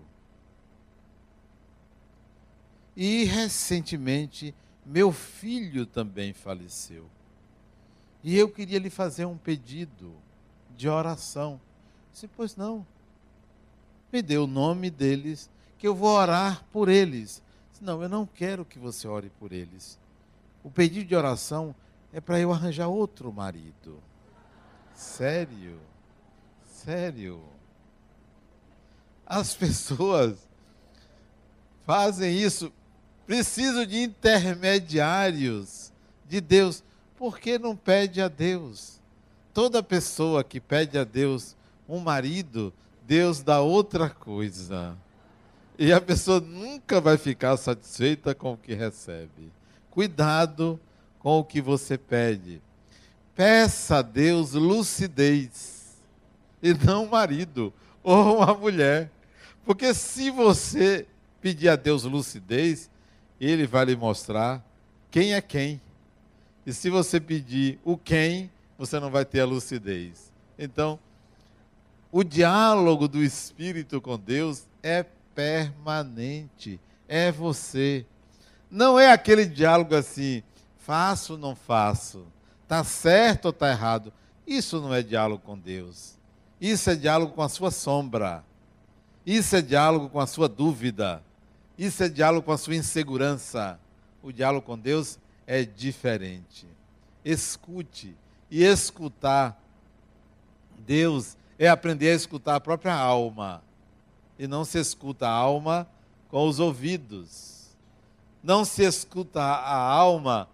E 2.95 3.25
recentemente 3.25 4.55
meu 4.85 5.11
filho 5.11 5.85
também 5.85 6.31
faleceu. 6.31 7.09
E 8.23 8.37
eu 8.37 8.49
queria 8.49 8.79
lhe 8.79 8.89
fazer 8.89 9.25
um 9.25 9.37
pedido 9.37 10.13
de 10.77 10.87
oração. 10.87 11.59
Disse, 12.13 12.29
pois 12.29 12.55
não. 12.55 12.85
Me 14.11 14.21
dê 14.21 14.37
o 14.37 14.47
nome 14.47 14.89
deles, 14.89 15.49
que 15.77 15.87
eu 15.87 15.95
vou 15.95 16.09
orar 16.09 16.63
por 16.71 16.87
eles. 16.87 17.41
Não, 17.81 18.03
eu 18.03 18.07
não 18.07 18.27
quero 18.27 18.63
que 18.63 18.77
você 18.77 19.07
ore 19.07 19.31
por 19.39 19.51
eles. 19.51 19.99
O 20.63 20.69
pedido 20.69 21.07
de 21.07 21.15
oração 21.15 21.73
é 22.13 22.21
para 22.21 22.39
eu 22.39 22.53
arranjar 22.53 22.87
outro 22.87 23.33
marido. 23.33 23.97
Sério? 24.93 25.79
Sério? 26.63 27.41
As 29.25 29.55
pessoas 29.57 30.37
fazem 31.83 32.37
isso, 32.37 32.71
precisam 33.25 33.83
de 33.83 34.03
intermediários 34.03 35.91
de 36.29 36.39
Deus. 36.39 36.83
Por 37.17 37.39
que 37.39 37.57
não 37.57 37.75
pede 37.75 38.21
a 38.21 38.27
Deus? 38.27 39.01
Toda 39.53 39.81
pessoa 39.81 40.43
que 40.43 40.59
pede 40.59 40.99
a 40.99 41.03
Deus 41.03 41.55
um 41.89 41.99
marido, 41.99 42.71
Deus 43.07 43.41
dá 43.41 43.59
outra 43.59 44.07
coisa. 44.07 44.95
E 45.83 45.91
a 45.91 45.99
pessoa 45.99 46.39
nunca 46.39 47.01
vai 47.01 47.17
ficar 47.17 47.57
satisfeita 47.57 48.35
com 48.35 48.53
o 48.53 48.57
que 48.57 48.75
recebe. 48.75 49.51
Cuidado 49.89 50.79
com 51.17 51.39
o 51.39 51.43
que 51.43 51.59
você 51.59 51.97
pede. 51.97 52.61
Peça 53.33 53.97
a 53.97 54.01
Deus 54.03 54.51
lucidez 54.51 55.97
e 56.61 56.71
não 56.75 57.07
marido 57.07 57.73
ou 58.03 58.37
uma 58.37 58.53
mulher. 58.53 59.09
Porque 59.65 59.91
se 59.95 60.29
você 60.29 61.07
pedir 61.41 61.69
a 61.69 61.75
Deus 61.75 62.03
lucidez, 62.03 62.87
ele 63.39 63.65
vai 63.65 63.85
lhe 63.85 63.95
mostrar 63.95 64.63
quem 65.09 65.33
é 65.33 65.41
quem. 65.41 65.81
E 66.63 66.71
se 66.73 66.91
você 66.91 67.19
pedir 67.19 67.79
o 67.83 67.97
quem, 67.97 68.51
você 68.77 68.99
não 68.99 69.09
vai 69.09 69.25
ter 69.25 69.39
a 69.39 69.45
lucidez. 69.45 70.31
Então, 70.59 70.99
o 72.11 72.23
diálogo 72.23 73.07
do 73.07 73.23
Espírito 73.23 73.99
com 73.99 74.19
Deus 74.19 74.67
é 74.83 75.07
permanente. 75.35 76.79
É 77.07 77.31
você. 77.31 78.05
Não 78.69 78.99
é 78.99 79.11
aquele 79.11 79.45
diálogo 79.45 79.95
assim, 79.95 80.43
faço 80.77 81.33
ou 81.33 81.39
não 81.39 81.55
faço, 81.55 82.25
está 82.63 82.83
certo 82.83 83.45
ou 83.45 83.51
está 83.51 83.69
errado. 83.69 84.13
Isso 84.47 84.79
não 84.79 84.93
é 84.93 85.03
diálogo 85.03 85.43
com 85.45 85.57
Deus. 85.57 86.17
Isso 86.59 86.89
é 86.89 86.95
diálogo 86.95 87.33
com 87.33 87.41
a 87.41 87.49
sua 87.49 87.71
sombra. 87.71 88.43
Isso 89.25 89.55
é 89.55 89.61
diálogo 89.61 90.09
com 90.09 90.19
a 90.19 90.27
sua 90.27 90.47
dúvida. 90.47 91.21
Isso 91.77 92.03
é 92.03 92.09
diálogo 92.09 92.45
com 92.45 92.51
a 92.51 92.57
sua 92.57 92.75
insegurança. 92.75 93.79
O 94.21 94.31
diálogo 94.31 94.65
com 94.65 94.77
Deus 94.77 95.19
é 95.45 95.63
diferente. 95.65 96.67
Escute. 97.25 98.15
E 98.49 98.63
escutar 98.63 99.61
Deus 100.85 101.37
é 101.57 101.67
aprender 101.67 102.11
a 102.11 102.15
escutar 102.15 102.55
a 102.55 102.59
própria 102.59 102.93
alma. 102.93 103.63
E 104.37 104.47
não 104.47 104.65
se 104.65 104.79
escuta 104.79 105.27
a 105.27 105.31
alma 105.31 105.87
com 106.29 106.47
os 106.47 106.59
ouvidos. 106.59 107.75
Não 108.43 108.65
se 108.65 108.83
escuta 108.83 109.41
a 109.41 109.75
alma 109.75 110.49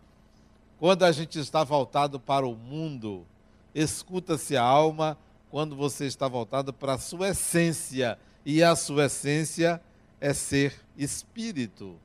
quando 0.79 1.03
a 1.03 1.11
gente 1.11 1.39
está 1.39 1.63
voltado 1.63 2.19
para 2.19 2.45
o 2.45 2.55
mundo. 2.55 3.25
Escuta-se 3.73 4.57
a 4.57 4.63
alma 4.63 5.17
quando 5.49 5.75
você 5.75 6.05
está 6.05 6.27
voltado 6.27 6.73
para 6.73 6.93
a 6.93 6.97
sua 6.97 7.29
essência. 7.29 8.19
E 8.45 8.63
a 8.63 8.75
sua 8.75 9.05
essência 9.05 9.81
é 10.19 10.33
ser 10.33 10.75
espírito. 10.97 11.95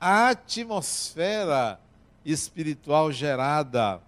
A 0.00 0.30
atmosfera 0.30 1.80
espiritual 2.24 3.12
gerada 3.12 4.00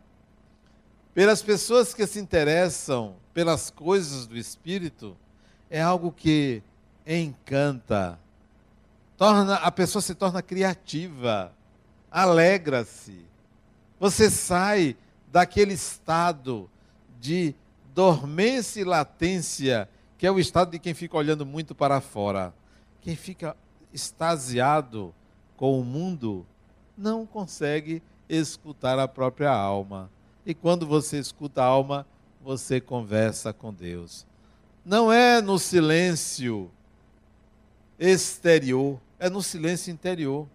pelas 1.14 1.42
pessoas 1.42 1.94
que 1.94 2.06
se 2.06 2.18
interessam 2.18 3.16
pelas 3.32 3.70
coisas 3.70 4.26
do 4.26 4.36
espírito 4.36 5.16
é 5.70 5.80
algo 5.80 6.12
que 6.12 6.62
encanta. 7.06 8.18
Torna 9.16 9.54
a 9.56 9.70
pessoa 9.70 10.02
se 10.02 10.14
torna 10.14 10.42
criativa, 10.42 11.52
alegra-se. 12.10 13.24
Você 13.98 14.30
sai 14.30 14.96
daquele 15.30 15.74
estado 15.74 16.70
de 17.20 17.54
dormência 17.94 18.80
e 18.80 18.84
latência, 18.84 19.88
que 20.18 20.26
é 20.26 20.30
o 20.30 20.38
estado 20.38 20.70
de 20.70 20.78
quem 20.78 20.92
fica 20.92 21.16
olhando 21.16 21.46
muito 21.46 21.74
para 21.74 22.00
fora. 22.00 22.52
Quem 23.00 23.16
fica 23.16 23.56
extasiado 23.92 25.14
com 25.56 25.80
o 25.80 25.84
mundo 25.84 26.46
não 26.96 27.24
consegue 27.24 28.02
escutar 28.28 28.98
a 28.98 29.08
própria 29.08 29.50
alma. 29.50 30.10
E 30.44 30.54
quando 30.54 30.86
você 30.86 31.18
escuta 31.18 31.62
a 31.62 31.66
alma, 31.66 32.06
você 32.42 32.80
conversa 32.80 33.52
com 33.52 33.72
Deus. 33.72 34.26
Não 34.86 35.12
é 35.12 35.42
no 35.42 35.58
silêncio 35.58 36.70
exterior, 37.98 39.00
é 39.18 39.28
no 39.28 39.42
silêncio 39.42 39.92
interior. 39.92 40.46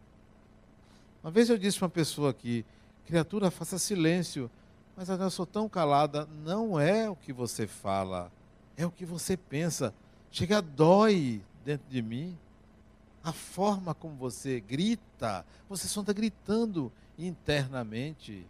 Uma 1.21 1.29
vez 1.29 1.49
eu 1.49 1.57
disse 1.57 1.77
para 1.77 1.87
uma 1.87 1.91
pessoa 1.91 2.29
aqui, 2.31 2.63
criatura, 3.05 3.51
faça 3.51 3.77
silêncio. 3.77 4.49
Mas 4.95 5.09
eu 5.09 5.29
sou 5.29 5.45
tão 5.45 5.67
calada. 5.67 6.25
Não 6.45 6.79
é 6.79 7.09
o 7.09 7.15
que 7.17 7.33
você 7.33 7.67
fala, 7.67 8.31
é 8.77 8.85
o 8.85 8.91
que 8.91 9.05
você 9.05 9.35
pensa. 9.35 9.93
Chega, 10.31 10.61
dói 10.61 11.41
dentro 11.65 11.89
de 11.89 12.01
mim. 12.01 12.37
A 13.21 13.33
forma 13.33 13.93
como 13.93 14.15
você 14.15 14.61
grita, 14.61 15.45
você 15.67 15.89
só 15.89 15.99
está 15.99 16.13
gritando 16.13 16.89
internamente. 17.19 18.47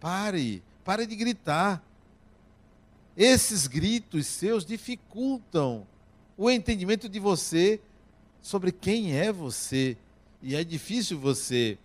Pare, 0.00 0.64
Pare 0.84 1.06
de 1.06 1.14
gritar. 1.14 1.80
Esses 3.16 3.66
gritos 3.66 4.26
seus 4.26 4.64
dificultam 4.64 5.86
o 6.36 6.50
entendimento 6.50 7.08
de 7.08 7.18
você 7.18 7.80
sobre 8.40 8.72
quem 8.72 9.14
é 9.16 9.30
você. 9.30 9.96
E 10.40 10.56
é 10.56 10.64
difícil 10.64 11.18
você 11.18 11.78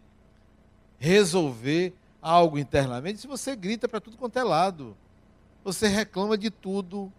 resolver 0.98 1.94
algo 2.22 2.58
internamente 2.58 3.20
se 3.20 3.28
você 3.28 3.56
grita 3.56 3.88
para 3.88 4.02
tudo 4.02 4.18
quanto 4.18 4.40
é 4.40 4.44
lado. 4.44 4.96
Você 5.64 5.88
reclama 5.88 6.38
de 6.38 6.50
tudo. 6.50 7.12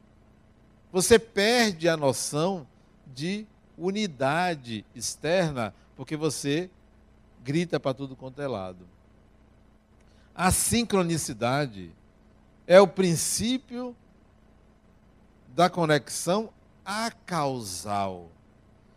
Você 0.90 1.18
perde 1.18 1.88
a 1.88 1.96
noção 1.96 2.66
de 3.14 3.46
unidade 3.76 4.84
externa 4.94 5.74
porque 5.94 6.16
você 6.16 6.70
grita 7.44 7.78
para 7.78 7.94
tudo 7.94 8.16
quanto 8.16 8.40
é 8.40 8.48
lado. 8.48 8.86
A 10.34 10.50
sincronicidade 10.50 11.90
é 12.68 12.78
o 12.78 12.86
princípio 12.86 13.96
da 15.54 15.70
conexão 15.70 16.50
acausal. 16.84 18.30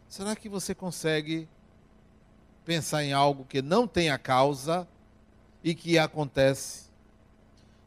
Será 0.09 0.36
que 0.36 0.49
você 0.49 0.76
consegue 0.76 1.47
pensar 2.65 3.01
em 3.01 3.13
algo 3.13 3.45
que 3.45 3.61
não 3.61 3.88
tem 3.88 4.09
a 4.09 4.17
causa 4.17 4.86
e 5.63 5.74
que 5.74 5.97
acontece? 5.97 6.91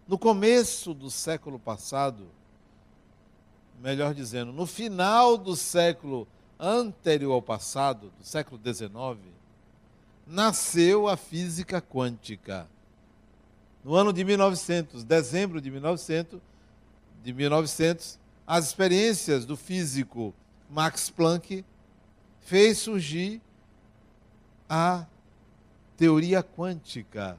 No 0.08 0.18
começo 0.18 0.94
do 0.94 1.10
século 1.10 1.58
passado, 1.58 2.28
melhor 3.78 4.14
dizendo, 4.14 4.54
no 4.54 4.64
final 4.64 5.36
do 5.36 5.54
século 5.54 6.26
anterior 6.58 7.34
ao 7.34 7.42
passado, 7.42 8.10
do 8.18 8.24
século 8.24 8.58
XIX, 8.58 9.20
nasceu 10.26 11.06
a 11.08 11.14
física 11.14 11.82
quântica 11.82 12.66
no 13.84 13.94
ano 13.94 14.12
de 14.12 14.24
1900, 14.24 15.04
dezembro 15.04 15.60
de 15.60 15.70
1900, 15.70 16.40
de 17.22 17.32
1900, 17.34 18.18
as 18.46 18.66
experiências 18.66 19.44
do 19.44 19.56
físico 19.56 20.34
Max 20.70 21.10
Planck 21.10 21.62
fez 22.40 22.78
surgir 22.78 23.42
a 24.68 25.06
teoria 25.98 26.42
quântica, 26.42 27.38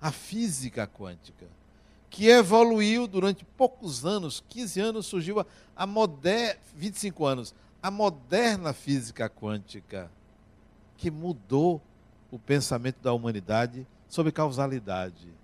a 0.00 0.10
física 0.10 0.86
quântica, 0.86 1.46
que 2.08 2.28
evoluiu 2.28 3.06
durante 3.06 3.44
poucos 3.44 4.04
anos, 4.04 4.42
15 4.48 4.80
anos 4.80 5.06
surgiu 5.06 5.40
a, 5.40 5.46
a 5.76 5.86
moderna, 5.86 6.58
25 6.74 7.26
anos, 7.26 7.54
a 7.82 7.90
moderna 7.90 8.72
física 8.72 9.28
quântica, 9.28 10.10
que 10.96 11.10
mudou 11.10 11.80
o 12.30 12.38
pensamento 12.38 13.00
da 13.02 13.12
humanidade 13.12 13.86
sobre 14.08 14.32
causalidade. 14.32 15.39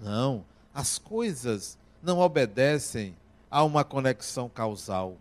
Não, 0.00 0.44
as 0.72 0.98
coisas 0.98 1.78
não 2.02 2.18
obedecem 2.18 3.16
a 3.50 3.62
uma 3.62 3.84
conexão 3.84 4.48
causal. 4.48 5.16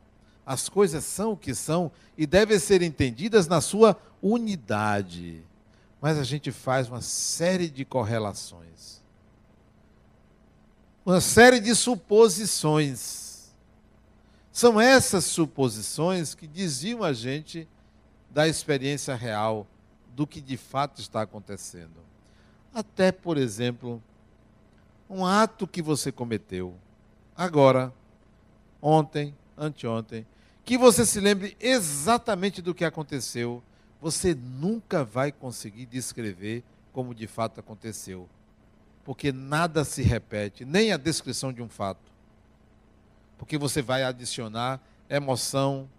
As 0.45 0.67
coisas 0.67 1.05
são 1.05 1.33
o 1.33 1.37
que 1.37 1.55
são 1.55 1.91
e 2.17 2.25
devem 2.25 2.59
ser 2.59 2.81
entendidas 2.81 3.47
na 3.47 3.61
sua 3.61 3.97
unidade. 4.21 5.41
Mas 6.01 6.17
a 6.17 6.23
gente 6.23 6.51
faz 6.51 6.89
uma 6.89 7.01
série 7.01 7.69
de 7.69 7.85
correlações. 7.85 9.01
Uma 11.05 11.21
série 11.21 11.59
de 11.59 11.73
suposições. 11.75 13.53
São 14.51 14.79
essas 14.79 15.23
suposições 15.25 16.35
que 16.35 16.47
diziam 16.47 17.03
a 17.03 17.13
gente 17.13 17.67
da 18.29 18.47
experiência 18.47 19.15
real, 19.15 19.67
do 20.15 20.27
que 20.27 20.41
de 20.41 20.57
fato 20.57 20.99
está 20.99 21.21
acontecendo. 21.21 22.01
Até, 22.73 23.11
por 23.11 23.37
exemplo, 23.37 24.01
um 25.13 25.25
ato 25.25 25.67
que 25.67 25.81
você 25.81 26.11
cometeu, 26.11 26.73
agora, 27.35 27.93
ontem, 28.81 29.35
anteontem, 29.57 30.25
que 30.65 30.77
você 30.77 31.05
se 31.05 31.19
lembre 31.19 31.55
exatamente 31.59 32.61
do 32.61 32.73
que 32.73 32.83
aconteceu, 32.83 33.61
você 34.01 34.33
nunca 34.33 35.03
vai 35.03 35.31
conseguir 35.31 35.85
descrever 35.85 36.63
como 36.91 37.13
de 37.13 37.27
fato 37.27 37.59
aconteceu. 37.59 38.27
Porque 39.03 39.31
nada 39.31 39.83
se 39.83 40.01
repete, 40.01 40.65
nem 40.65 40.91
a 40.91 40.97
descrição 40.97 41.53
de 41.53 41.61
um 41.61 41.69
fato. 41.69 42.11
Porque 43.37 43.57
você 43.57 43.81
vai 43.81 44.03
adicionar 44.03 44.79
emoção. 45.09 45.89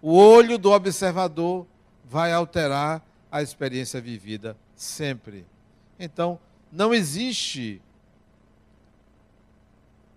O 0.00 0.16
olho 0.16 0.56
do 0.56 0.70
observador 0.70 1.66
vai 2.04 2.32
alterar 2.32 3.04
a 3.30 3.42
experiência 3.42 4.00
vivida 4.00 4.56
sempre. 4.74 5.44
Então, 5.98 6.38
não 6.72 6.94
existe 6.94 7.82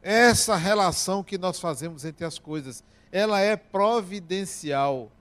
essa 0.02 0.56
relação 0.56 1.24
que 1.24 1.38
nós 1.38 1.60
fazemos 1.60 2.04
entre 2.06 2.26
as 2.26 2.40
coisas, 2.40 2.84
ela 3.12 3.40
é 3.40 3.56
providencial, 3.56 5.12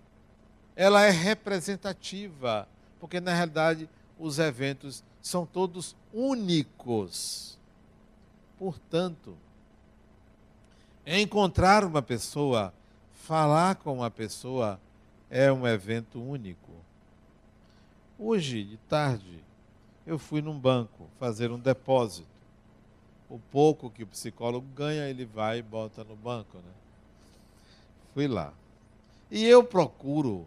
ela 0.74 1.03
é 1.03 1.11
representativa, 1.11 2.66
porque 2.99 3.20
na 3.20 3.35
realidade 3.35 3.89
os 4.18 4.39
eventos 4.39 5.05
são 5.20 5.45
todos 5.45 5.95
únicos. 6.12 7.59
Portanto, 8.59 9.37
encontrar 11.07 11.85
uma 11.85 12.01
pessoa, 12.01 12.72
falar 13.12 13.76
com 13.76 13.95
uma 13.95 14.11
pessoa, 14.11 14.81
é 15.28 15.53
um 15.53 15.66
evento 15.66 16.20
único. 16.22 16.70
Hoje, 18.18 18.64
de 18.64 18.76
tarde, 18.76 19.43
eu 20.07 20.18
fui 20.18 20.41
num 20.43 20.59
banco 20.59 21.09
fazer 21.18 21.51
um 21.51 21.59
depósito 21.59 22.39
o 23.31 23.39
pouco 23.39 23.89
que 23.89 24.03
o 24.03 24.07
psicólogo 24.09 24.66
ganha, 24.74 25.09
ele 25.09 25.24
vai 25.24 25.61
e 25.61 25.62
bota 25.62 26.03
no 26.03 26.16
banco. 26.16 26.59
Né? 26.59 26.72
Fui 28.12 28.26
lá. 28.26 28.53
E 29.31 29.47
eu 29.47 29.62
procuro 29.62 30.47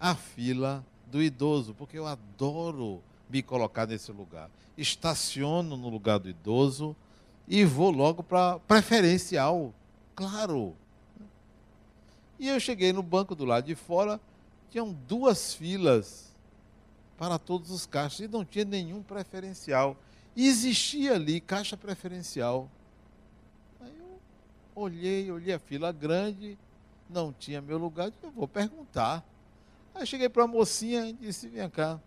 a 0.00 0.16
fila 0.16 0.84
do 1.06 1.22
idoso, 1.22 1.72
porque 1.74 1.96
eu 1.96 2.06
adoro 2.06 3.00
me 3.30 3.40
colocar 3.40 3.86
nesse 3.86 4.10
lugar. 4.10 4.50
Estaciono 4.76 5.76
no 5.76 5.88
lugar 5.88 6.18
do 6.18 6.28
idoso 6.28 6.96
e 7.46 7.64
vou 7.64 7.92
logo 7.92 8.24
para 8.24 8.58
preferencial. 8.60 9.72
Claro. 10.16 10.74
E 12.38 12.48
eu 12.48 12.58
cheguei 12.58 12.92
no 12.92 13.02
banco 13.02 13.36
do 13.36 13.44
lado 13.44 13.66
de 13.66 13.76
fora, 13.76 14.20
tinham 14.70 14.92
duas 15.06 15.54
filas 15.54 16.34
para 17.16 17.38
todos 17.38 17.70
os 17.70 17.86
caixas 17.86 18.20
e 18.20 18.28
não 18.28 18.44
tinha 18.44 18.64
nenhum 18.64 19.02
preferencial. 19.02 19.96
Existia 20.36 21.14
ali 21.14 21.40
caixa 21.40 21.76
preferencial. 21.76 22.68
Aí 23.80 23.92
eu 23.98 24.20
olhei, 24.74 25.30
olhei 25.30 25.54
a 25.54 25.58
fila 25.58 25.92
grande, 25.92 26.58
não 27.08 27.32
tinha 27.32 27.60
meu 27.60 27.78
lugar, 27.78 28.12
eu 28.22 28.30
vou 28.30 28.48
perguntar. 28.48 29.24
Aí 29.94 30.06
cheguei 30.06 30.28
para 30.28 30.44
a 30.44 30.48
mocinha 30.48 31.06
e 31.08 31.12
disse: 31.12 31.48
Vem 31.48 31.68
cá, 31.70 32.00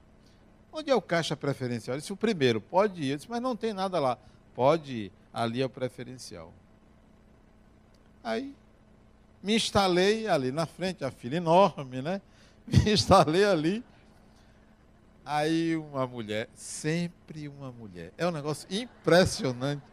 onde 0.71 0.91
é 0.91 0.95
o 0.95 1.01
caixa 1.01 1.35
preferencial? 1.37 1.95
Eu 1.95 2.01
disse: 2.01 2.11
O 2.11 2.17
primeiro, 2.17 2.59
pode 2.59 3.01
ir. 3.01 3.11
Eu 3.11 3.17
disse: 3.17 3.29
Mas 3.29 3.41
não 3.41 3.55
tem 3.55 3.73
nada 3.73 3.99
lá. 3.99 4.17
Pode 4.53 4.93
ir, 4.93 5.11
ali 5.33 5.61
é 5.61 5.65
o 5.65 5.69
preferencial. 5.69 6.53
Aí 8.23 8.53
me 9.41 9.55
instalei 9.55 10.27
ali 10.27 10.51
na 10.51 10.65
frente, 10.65 11.05
a 11.05 11.11
fila 11.11 11.35
enorme, 11.35 12.01
né? 12.01 12.21
Me 12.67 12.91
instalei 12.91 13.45
ali. 13.45 13.81
Aí 15.29 15.75
uma 15.75 16.07
mulher, 16.07 16.47
sempre 16.53 17.49
uma 17.49 17.69
mulher. 17.69 18.13
É 18.17 18.25
um 18.25 18.31
negócio 18.31 18.65
impressionante. 18.71 19.83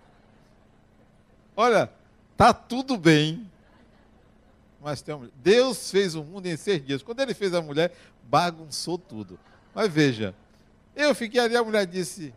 Olha, 1.57 1.91
tá 2.37 2.55
tudo 2.55 2.97
bem. 2.97 3.51
Mas 4.81 5.03
tem 5.03 5.13
uma 5.13 5.23
mulher. 5.23 5.33
Deus 5.43 5.91
fez 5.91 6.15
o 6.15 6.23
mundo 6.23 6.47
em 6.47 6.57
seis 6.57 6.87
dias. 6.87 7.03
Quando 7.03 7.19
ele 7.19 7.35
fez 7.35 7.53
a 7.53 7.61
mulher, 7.61 7.93
bagunçou 8.23 8.97
tudo. 8.97 9.37
Mas 9.75 9.93
veja, 9.93 10.33
eu 10.95 11.13
fiquei 11.17 11.41
ali, 11.41 11.57
a 11.57 11.65
mulher 11.65 11.85
disse, 11.85 12.33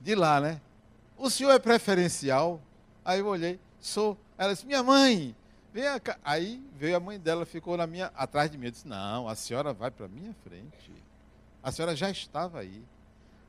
de 0.00 0.14
lá, 0.14 0.40
né? 0.40 0.58
O 1.18 1.28
senhor 1.28 1.50
é 1.50 1.58
preferencial? 1.58 2.62
Aí 3.04 3.18
eu 3.18 3.26
olhei, 3.26 3.60
sou. 3.78 4.16
Ela 4.38 4.54
disse, 4.54 4.64
minha 4.64 4.82
mãe, 4.82 5.36
vem 5.70 5.84
cá. 6.00 6.16
Aí 6.24 6.64
veio 6.78 6.96
a 6.96 7.00
mãe 7.00 7.20
dela, 7.20 7.44
ficou 7.44 7.76
na 7.76 7.86
minha, 7.86 8.06
atrás 8.14 8.50
de 8.50 8.56
mim. 8.56 8.68
Eu 8.68 8.72
disse, 8.72 8.88
não, 8.88 9.28
a 9.28 9.34
senhora 9.34 9.74
vai 9.74 9.90
para 9.90 10.08
minha 10.08 10.32
frente. 10.42 11.01
A 11.62 11.70
senhora 11.70 11.94
já 11.94 12.10
estava 12.10 12.60
aí. 12.60 12.82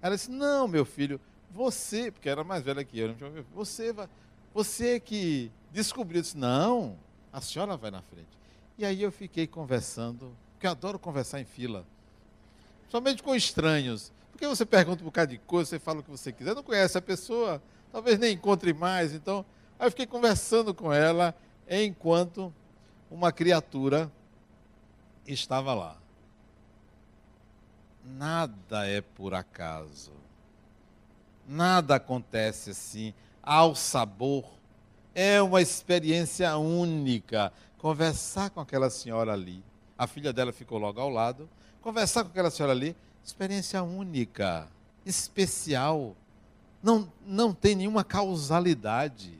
Ela 0.02 0.16
disse, 0.16 0.30
não, 0.30 0.68
meu 0.68 0.86
filho, 0.86 1.20
você, 1.50 2.12
porque 2.12 2.30
era 2.30 2.44
mais 2.44 2.64
velha 2.64 2.84
que 2.84 3.00
eu, 3.00 3.16
você 3.54 3.94
vai, 3.94 4.08
você 4.54 5.00
que 5.00 5.52
descobriu. 5.72 6.20
Eu 6.20 6.24
disse, 6.24 6.38
não, 6.38 6.98
a 7.32 7.42
senhora 7.42 7.78
vai 7.78 7.92
na 7.92 8.02
frente. 8.02 8.28
E 8.78 8.86
aí 8.86 9.02
eu 9.02 9.12
fiquei 9.12 9.48
conversando, 9.48 10.36
porque 10.54 10.68
eu 10.68 10.72
adoro 10.72 11.00
conversar 11.00 11.40
em 11.40 11.46
fila. 11.46 11.86
Somente 12.90 13.24
com 13.24 13.36
estranhos. 13.36 14.12
Porque 14.32 14.48
você 14.48 14.66
pergunta 14.66 15.02
um 15.02 15.06
bocado 15.06 15.32
de 15.32 15.38
coisa, 15.38 15.70
você 15.70 15.80
fala 15.80 16.00
o 16.00 16.04
que 16.04 16.10
você 16.10 16.32
quiser, 16.32 16.56
não 16.56 16.64
conhece 16.64 16.98
a 16.98 17.02
pessoa, 17.02 17.62
talvez 17.92 18.18
nem 18.18 18.34
encontre 18.34 18.74
mais. 18.74 19.14
Então, 19.14 19.46
Aí 19.84 19.88
eu 19.88 19.92
fiquei 19.92 20.06
conversando 20.06 20.74
com 20.74 20.94
ela 20.94 21.36
enquanto 21.70 22.54
uma 23.10 23.34
criatura 23.34 24.10
estava 25.28 25.74
lá. 25.74 25.98
Nada 28.04 28.88
é 28.88 29.02
por 29.02 29.34
acaso. 29.34 30.12
Nada 31.48 31.96
acontece 31.96 32.72
assim 32.72 33.14
ao 33.42 33.76
sabor. 33.76 34.46
É 35.16 35.42
uma 35.42 35.62
experiência 35.62 36.56
única. 36.58 37.54
Conversar 37.78 38.50
com 38.50 38.60
aquela 38.60 38.90
senhora 38.90 39.34
ali. 39.34 39.64
A 39.98 40.08
filha 40.08 40.34
dela 40.34 40.52
ficou 40.52 40.78
logo 40.78 41.00
ao 41.00 41.10
lado. 41.10 41.50
Conversar 41.82 42.24
com 42.24 42.30
aquela 42.30 42.50
senhora 42.50 42.72
ali, 42.72 42.96
experiência 43.24 43.84
única, 43.84 44.70
especial. 45.06 46.16
Não, 46.82 47.12
não 47.26 47.54
tem 47.54 47.76
nenhuma 47.76 48.06
causalidade. 48.06 49.38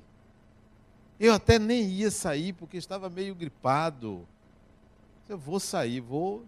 Eu 1.18 1.34
até 1.34 1.58
nem 1.58 1.84
ia 1.84 2.12
sair 2.12 2.52
porque 2.52 2.76
estava 2.76 3.10
meio 3.10 3.34
gripado. 3.34 4.28
Eu 5.30 5.38
vou 5.38 5.58
sair, 5.58 6.02
vou. 6.02 6.46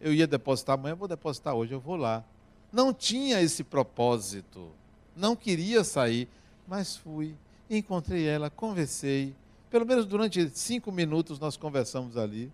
Eu 0.00 0.12
ia 0.12 0.26
depositar 0.26 0.78
amanhã, 0.78 0.94
vou 0.94 1.08
depositar 1.08 1.54
hoje, 1.54 1.72
eu 1.72 1.80
vou 1.80 1.96
lá. 1.96 2.24
Não 2.72 2.92
tinha 2.92 3.40
esse 3.40 3.64
propósito. 3.64 4.70
Não 5.16 5.34
queria 5.34 5.82
sair, 5.82 6.28
mas 6.66 6.96
fui. 6.96 7.34
Encontrei 7.68 8.26
ela, 8.26 8.48
conversei. 8.50 9.34
Pelo 9.70 9.84
menos 9.84 10.06
durante 10.06 10.48
cinco 10.50 10.92
minutos 10.92 11.38
nós 11.38 11.56
conversamos 11.56 12.16
ali. 12.16 12.52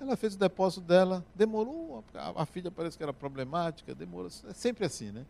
Ela 0.00 0.16
fez 0.16 0.34
o 0.34 0.38
depósito 0.38 0.82
dela, 0.82 1.24
demorou. 1.34 2.04
A 2.14 2.46
filha 2.46 2.70
parece 2.70 2.96
que 2.96 3.02
era 3.02 3.12
problemática, 3.12 3.94
demorou. 3.94 4.30
É 4.48 4.52
sempre 4.52 4.84
assim, 4.84 5.10
né? 5.10 5.24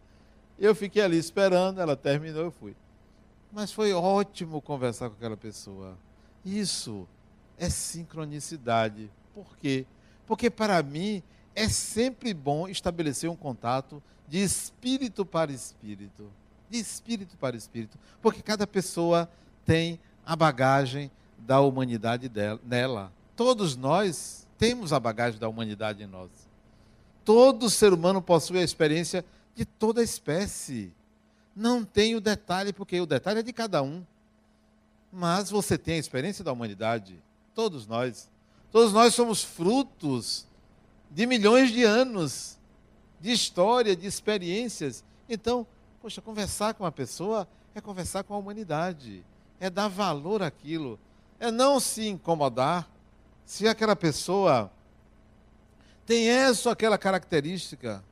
Eu 0.59 0.75
fiquei 0.75 1.01
ali 1.03 1.17
esperando, 1.17 1.81
ela 1.81 1.97
terminou, 1.97 2.43
eu 2.43 2.51
fui. 2.51 2.75
Mas 3.53 3.73
foi 3.73 3.93
ótimo 3.93 4.61
conversar 4.61 5.09
com 5.09 5.17
aquela 5.17 5.37
pessoa. 5.37 5.97
Isso 6.45 7.07
é 7.57 7.71
sincronicidade. 7.71 9.11
Por 9.35 9.57
quê? 9.57 9.87
Porque 9.89 9.98
para 10.51 10.83
mim 10.83 11.23
é 11.55 11.69
sempre 11.69 12.33
bom 12.33 12.69
estabelecer 12.69 13.29
um 13.29 13.37
contato 13.37 14.03
de 14.29 14.39
espírito 14.39 15.25
para 15.25 15.51
espírito. 15.51 16.31
De 16.71 16.79
espírito 16.79 17.37
para 17.37 17.57
espírito. 17.57 17.99
Porque 18.21 18.43
cada 18.43 18.67
pessoa 18.67 19.29
tem 19.65 19.99
a 20.25 20.37
bagagem 20.37 21.11
da 21.39 21.61
humanidade 21.61 22.29
dela. 22.29 23.13
Todos 23.35 23.77
nós 23.77 24.47
temos 24.59 24.93
a 24.93 25.01
bagagem 25.01 25.41
da 25.41 25.49
humanidade 25.49 26.03
em 26.03 26.07
nós. 26.07 26.31
Todo 27.25 27.71
ser 27.71 27.93
humano 27.93 28.21
possui 28.21 28.59
a 28.59 28.65
experiência 28.65 29.25
de 29.55 29.65
toda 29.65 30.01
a 30.01 30.05
espécie. 30.05 30.93
Não 31.55 31.85
tem 31.85 32.15
o 32.15 32.21
detalhe, 32.21 32.73
porque 32.73 33.01
o 33.01 33.07
detalhe 33.07 33.41
é 33.41 33.43
de 33.43 33.53
cada 33.53 33.83
um. 33.83 34.05
Mas 35.13 35.51
você 35.51 35.79
tem 35.79 35.95
a 35.95 35.99
experiência 35.99 36.45
da 36.45 36.53
humanidade, 36.53 37.19
todos 37.55 37.87
nós. 37.87 38.31
Todos 38.71 38.93
nós 38.93 39.15
somos 39.15 39.43
frutos 39.43 40.47
de 41.11 41.27
milhões 41.27 41.71
de 41.71 41.85
anos 41.85 42.59
de 43.21 43.33
história, 43.33 43.97
de 43.97 44.07
experiências. 44.07 45.05
Então, 45.29 45.67
poxa, 46.01 46.21
conversar 46.21 46.75
com 46.75 46.85
uma 46.85 46.93
pessoa 46.93 47.49
é 47.75 47.81
conversar 47.81 48.25
com 48.25 48.35
a 48.35 48.39
humanidade, 48.39 49.25
é 49.59 49.71
dar 49.71 49.89
valor 49.89 50.43
àquilo, 50.43 50.99
é 51.39 51.51
não 51.51 51.81
se 51.81 52.09
incomodar 52.09 52.89
se 53.45 53.67
aquela 53.67 53.97
pessoa 53.97 54.71
tem 56.05 56.29
essa 56.29 56.69
ou 56.69 56.73
aquela 56.73 56.99
característica, 56.99 58.05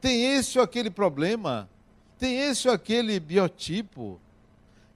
tem 0.00 0.34
esse 0.34 0.58
ou 0.58 0.64
aquele 0.64 0.90
problema 0.90 1.68
tem 2.22 2.38
esse 2.38 2.68
ou 2.68 2.74
aquele 2.74 3.18
biotipo. 3.18 4.20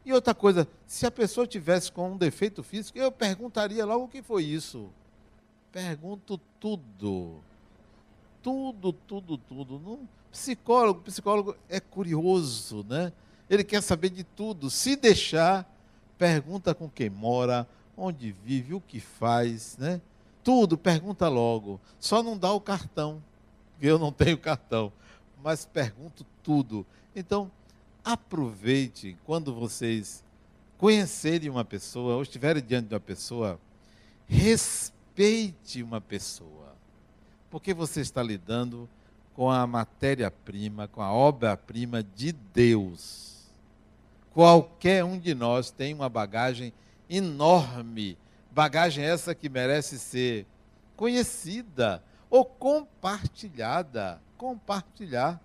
E 0.06 0.12
outra 0.12 0.32
coisa, 0.32 0.68
se 0.86 1.04
a 1.04 1.10
pessoa 1.10 1.48
tivesse 1.48 1.90
com 1.90 2.12
um 2.12 2.16
defeito 2.16 2.62
físico, 2.62 2.96
eu 2.96 3.10
perguntaria 3.10 3.84
logo 3.84 4.04
o 4.04 4.08
que 4.08 4.22
foi 4.22 4.44
isso. 4.44 4.88
Pergunto 5.72 6.38
tudo. 6.60 7.40
Tudo, 8.40 8.92
tudo, 8.92 9.36
tudo. 9.36 9.80
Não, 9.80 10.08
psicólogo, 10.30 11.00
psicólogo 11.00 11.56
é 11.68 11.80
curioso, 11.80 12.86
né? 12.88 13.12
Ele 13.50 13.64
quer 13.64 13.82
saber 13.82 14.10
de 14.10 14.22
tudo. 14.22 14.70
Se 14.70 14.94
deixar, 14.94 15.68
pergunta 16.16 16.72
com 16.72 16.88
quem 16.88 17.10
mora, 17.10 17.66
onde 17.96 18.30
vive, 18.30 18.74
o 18.74 18.80
que 18.80 19.00
faz, 19.00 19.76
né? 19.76 20.00
Tudo, 20.44 20.78
pergunta 20.78 21.28
logo. 21.28 21.80
Só 21.98 22.22
não 22.22 22.38
dá 22.38 22.52
o 22.52 22.60
cartão, 22.60 23.20
eu 23.82 23.98
não 23.98 24.12
tenho 24.12 24.38
cartão. 24.38 24.92
Mas 25.42 25.64
pergunto 25.64 26.24
tudo. 26.44 26.86
Então, 27.14 27.50
aproveite 28.06 29.16
quando 29.24 29.52
vocês 29.52 30.22
conhecerem 30.78 31.50
uma 31.50 31.64
pessoa 31.64 32.14
ou 32.14 32.22
estiverem 32.22 32.62
diante 32.62 32.86
de 32.86 32.94
uma 32.94 33.00
pessoa, 33.00 33.58
respeite 34.28 35.82
uma 35.82 36.00
pessoa, 36.00 36.76
porque 37.50 37.74
você 37.74 38.00
está 38.00 38.22
lidando 38.22 38.88
com 39.34 39.50
a 39.50 39.66
matéria-prima, 39.66 40.86
com 40.86 41.02
a 41.02 41.12
obra-prima 41.12 42.00
de 42.02 42.30
Deus. 42.30 43.44
Qualquer 44.32 45.02
um 45.04 45.18
de 45.18 45.34
nós 45.34 45.72
tem 45.72 45.92
uma 45.92 46.08
bagagem 46.08 46.72
enorme, 47.10 48.16
bagagem 48.52 49.04
essa 49.04 49.34
que 49.34 49.48
merece 49.48 49.98
ser 49.98 50.46
conhecida 50.94 52.02
ou 52.30 52.44
compartilhada. 52.44 54.20
Compartilhar. 54.36 55.40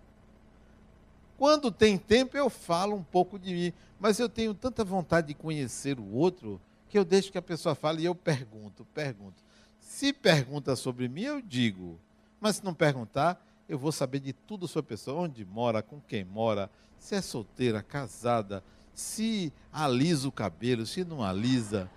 Quando 1.42 1.72
tem 1.72 1.98
tempo, 1.98 2.38
eu 2.38 2.52
falo 2.52 2.96
um 2.96 3.02
pouco 3.02 3.40
de 3.40 3.52
mim, 3.52 3.74
mas 4.00 4.20
eu 4.20 4.30
tenho 4.30 4.54
tanta 4.54 4.84
vontade 4.84 5.30
de 5.30 5.34
conhecer 5.34 5.98
o 5.98 6.14
outro 6.14 6.62
que 6.88 6.96
eu 6.96 7.04
deixo 7.04 7.32
que 7.32 7.38
a 7.40 7.42
pessoa 7.42 7.74
fale 7.74 8.04
e 8.04 8.06
eu 8.06 8.14
pergunto, 8.14 8.86
pergunto. 8.94 9.42
Se 9.80 10.14
pergunta 10.14 10.76
sobre 10.76 11.08
mim, 11.08 11.24
eu 11.24 11.42
digo, 11.42 12.00
mas 12.40 12.58
se 12.58 12.64
não 12.64 12.76
perguntar, 12.76 13.44
eu 13.68 13.80
vou 13.80 13.92
saber 13.92 14.20
de 14.20 14.34
tudo 14.34 14.68
sobre 14.68 14.90
a 14.90 14.96
pessoa, 14.96 15.24
onde 15.24 15.44
mora, 15.44 15.82
com 15.82 16.00
quem 16.00 16.24
mora, 16.24 16.70
se 17.00 17.16
é 17.16 17.22
solteira, 17.24 17.82
casada, 17.82 18.64
se 18.94 19.52
alisa 19.74 20.28
o 20.28 20.32
cabelo, 20.32 20.86
se 20.86 21.04
não 21.04 21.24
alisa. 21.24 21.90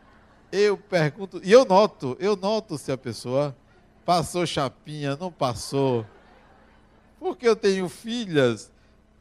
Eu 0.50 0.78
pergunto, 0.78 1.38
e 1.44 1.52
eu 1.52 1.66
noto, 1.66 2.16
eu 2.18 2.34
noto 2.34 2.78
se 2.78 2.90
a 2.90 2.96
pessoa 2.96 3.54
passou 4.06 4.46
chapinha, 4.46 5.16
não 5.16 5.30
passou. 5.30 6.06
Porque 7.20 7.46
eu 7.46 7.54
tenho 7.54 7.90
filhas 7.90 8.72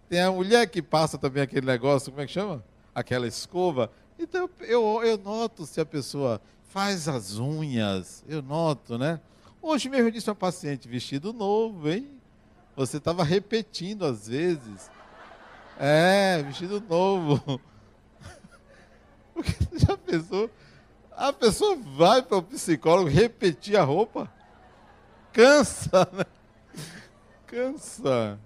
tem 0.09 0.21
a 0.21 0.31
mulher 0.31 0.67
que 0.67 0.81
passa 0.81 1.17
também 1.17 1.43
aquele 1.43 1.65
negócio, 1.65 2.11
como 2.11 2.21
é 2.21 2.25
que 2.25 2.31
chama? 2.31 2.63
Aquela 2.93 3.27
escova. 3.27 3.91
Então 4.17 4.49
eu, 4.61 5.03
eu 5.03 5.17
noto 5.17 5.65
se 5.65 5.81
a 5.81 5.85
pessoa 5.85 6.41
faz 6.69 7.07
as 7.07 7.37
unhas, 7.37 8.23
eu 8.27 8.41
noto, 8.41 8.97
né? 8.97 9.19
Hoje 9.61 9.89
mesmo 9.89 10.07
eu 10.07 10.11
disse 10.11 10.29
uma 10.29 10.35
paciente, 10.35 10.87
vestido 10.87 11.31
novo, 11.31 11.89
hein? 11.89 12.09
Você 12.75 12.97
estava 12.97 13.23
repetindo 13.23 14.05
às 14.05 14.27
vezes. 14.27 14.89
É, 15.79 16.43
vestido 16.43 16.83
novo. 16.87 17.61
Porque 19.33 19.53
já 19.73 19.97
pensou? 19.97 20.49
A 21.11 21.31
pessoa 21.31 21.75
vai 21.75 22.21
para 22.21 22.37
o 22.37 22.43
psicólogo 22.43 23.09
repetir 23.09 23.77
a 23.77 23.83
roupa? 23.83 24.31
Cansa, 25.31 26.07
né? 26.11 26.25
Cansa. 27.45 28.39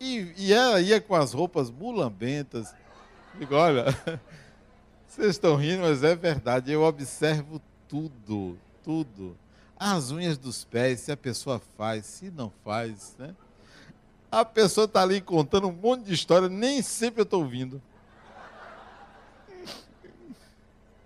E, 0.00 0.32
e 0.34 0.52
ela 0.52 0.80
ia 0.80 0.98
com 0.98 1.14
as 1.14 1.34
roupas 1.34 1.70
mulambentas. 1.70 2.74
Digo, 3.38 3.54
olha, 3.54 3.84
vocês 5.06 5.28
estão 5.28 5.56
rindo, 5.56 5.82
mas 5.82 6.02
é 6.02 6.16
verdade. 6.16 6.72
Eu 6.72 6.82
observo 6.82 7.60
tudo, 7.86 8.58
tudo. 8.82 9.36
As 9.78 10.10
unhas 10.10 10.38
dos 10.38 10.64
pés, 10.64 11.00
se 11.00 11.12
a 11.12 11.16
pessoa 11.16 11.60
faz, 11.76 12.06
se 12.06 12.30
não 12.30 12.50
faz, 12.64 13.14
né? 13.18 13.34
A 14.32 14.44
pessoa 14.44 14.86
está 14.86 15.02
ali 15.02 15.20
contando 15.20 15.68
um 15.68 15.72
monte 15.72 16.04
de 16.04 16.14
história, 16.14 16.48
nem 16.48 16.80
sempre 16.80 17.20
eu 17.20 17.24
estou 17.24 17.42
ouvindo. 17.42 17.82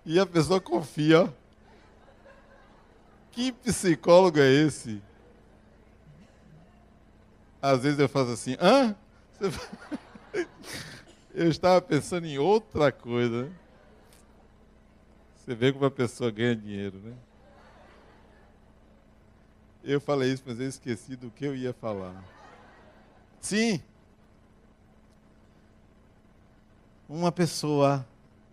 E 0.05 0.19
a 0.19 0.25
pessoa 0.25 0.61
confia. 0.61 1.33
Que 3.31 3.51
psicólogo 3.51 4.39
é 4.39 4.49
esse? 4.49 5.01
Às 7.65 7.81
vezes 7.81 7.97
eu 7.97 8.07
faço 8.07 8.31
assim, 8.31 8.55
hã? 8.61 8.95
Eu 11.33 11.49
estava 11.49 11.81
pensando 11.81 12.27
em 12.27 12.37
outra 12.37 12.91
coisa. 12.91 13.51
Você 15.35 15.55
vê 15.55 15.73
como 15.73 15.83
a 15.83 15.91
pessoa 15.91 16.29
ganha 16.29 16.55
dinheiro, 16.55 16.99
né? 16.99 17.13
Eu 19.83 19.99
falei 19.99 20.31
isso, 20.31 20.43
mas 20.45 20.59
eu 20.59 20.67
esqueci 20.67 21.15
do 21.15 21.31
que 21.31 21.43
eu 21.43 21.55
ia 21.55 21.73
falar. 21.73 22.23
Sim. 23.41 23.81
Uma 27.09 27.31
pessoa 27.31 28.07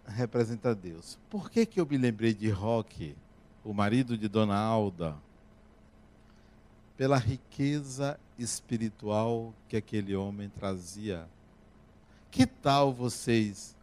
representa 0.07 0.75
Deus. 0.75 1.19
Por 1.29 1.51
que, 1.51 1.67
que 1.67 1.79
eu 1.79 1.87
me 1.87 1.99
lembrei 1.99 2.33
de 2.33 2.49
Roque, 2.49 3.15
o 3.63 3.75
marido 3.75 4.17
de 4.17 4.27
Dona 4.27 4.57
Alda? 4.57 5.17
Pela 7.03 7.19
riqueza 7.19 8.17
espiritual 8.39 9.53
que 9.67 9.77
aquele 9.77 10.15
homem 10.15 10.49
trazia. 10.49 11.29
Que 12.31 12.47
tal 12.47 12.93
vocês 12.93 13.75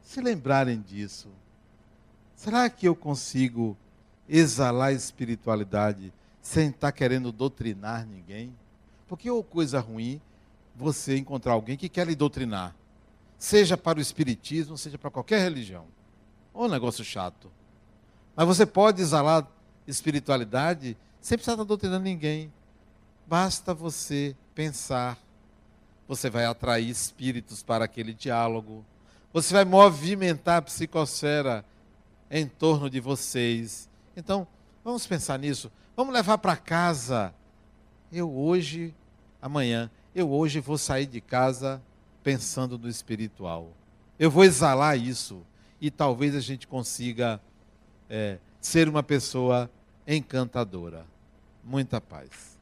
se 0.00 0.20
lembrarem 0.20 0.80
disso? 0.80 1.26
Será 2.36 2.70
que 2.70 2.86
eu 2.86 2.94
consigo 2.94 3.76
exalar 4.28 4.92
espiritualidade 4.92 6.12
sem 6.40 6.68
estar 6.68 6.92
querendo 6.92 7.32
doutrinar 7.32 8.06
ninguém? 8.06 8.54
Porque 9.08 9.28
ou 9.28 9.42
coisa 9.42 9.80
ruim 9.80 10.20
você 10.72 11.16
encontrar 11.16 11.54
alguém 11.54 11.76
que 11.76 11.88
quer 11.88 12.06
lhe 12.06 12.14
doutrinar 12.14 12.76
seja 13.36 13.76
para 13.76 13.98
o 13.98 14.02
espiritismo, 14.02 14.78
seja 14.78 14.96
para 14.96 15.10
qualquer 15.10 15.40
religião. 15.40 15.86
Ou 16.54 16.66
um 16.66 16.70
negócio 16.70 17.04
chato. 17.04 17.50
Mas 18.36 18.46
você 18.46 18.64
pode 18.64 19.02
exalar 19.02 19.44
espiritualidade 19.84 20.96
sem 21.26 21.36
precisar 21.36 21.54
estar 21.54 21.64
doutrinando 21.64 22.04
ninguém. 22.04 22.52
Basta 23.26 23.74
você 23.74 24.36
pensar. 24.54 25.18
Você 26.06 26.30
vai 26.30 26.44
atrair 26.44 26.88
espíritos 26.88 27.64
para 27.64 27.84
aquele 27.84 28.14
diálogo. 28.14 28.84
Você 29.32 29.52
vai 29.52 29.64
movimentar 29.64 30.58
a 30.58 30.62
psicosfera 30.62 31.64
em 32.30 32.46
torno 32.46 32.88
de 32.88 33.00
vocês. 33.00 33.88
Então, 34.16 34.46
vamos 34.84 35.04
pensar 35.04 35.36
nisso. 35.36 35.68
Vamos 35.96 36.14
levar 36.14 36.38
para 36.38 36.56
casa. 36.56 37.34
Eu 38.12 38.32
hoje, 38.32 38.94
amanhã, 39.42 39.90
eu 40.14 40.30
hoje 40.30 40.60
vou 40.60 40.78
sair 40.78 41.06
de 41.06 41.20
casa 41.20 41.82
pensando 42.22 42.78
no 42.78 42.88
espiritual. 42.88 43.72
Eu 44.16 44.30
vou 44.30 44.44
exalar 44.44 44.96
isso 44.96 45.44
e 45.80 45.90
talvez 45.90 46.36
a 46.36 46.40
gente 46.40 46.68
consiga 46.68 47.40
é, 48.08 48.38
ser 48.60 48.88
uma 48.88 49.02
pessoa 49.02 49.68
encantadora. 50.06 51.15
Muita 51.66 52.00
paz. 52.00 52.55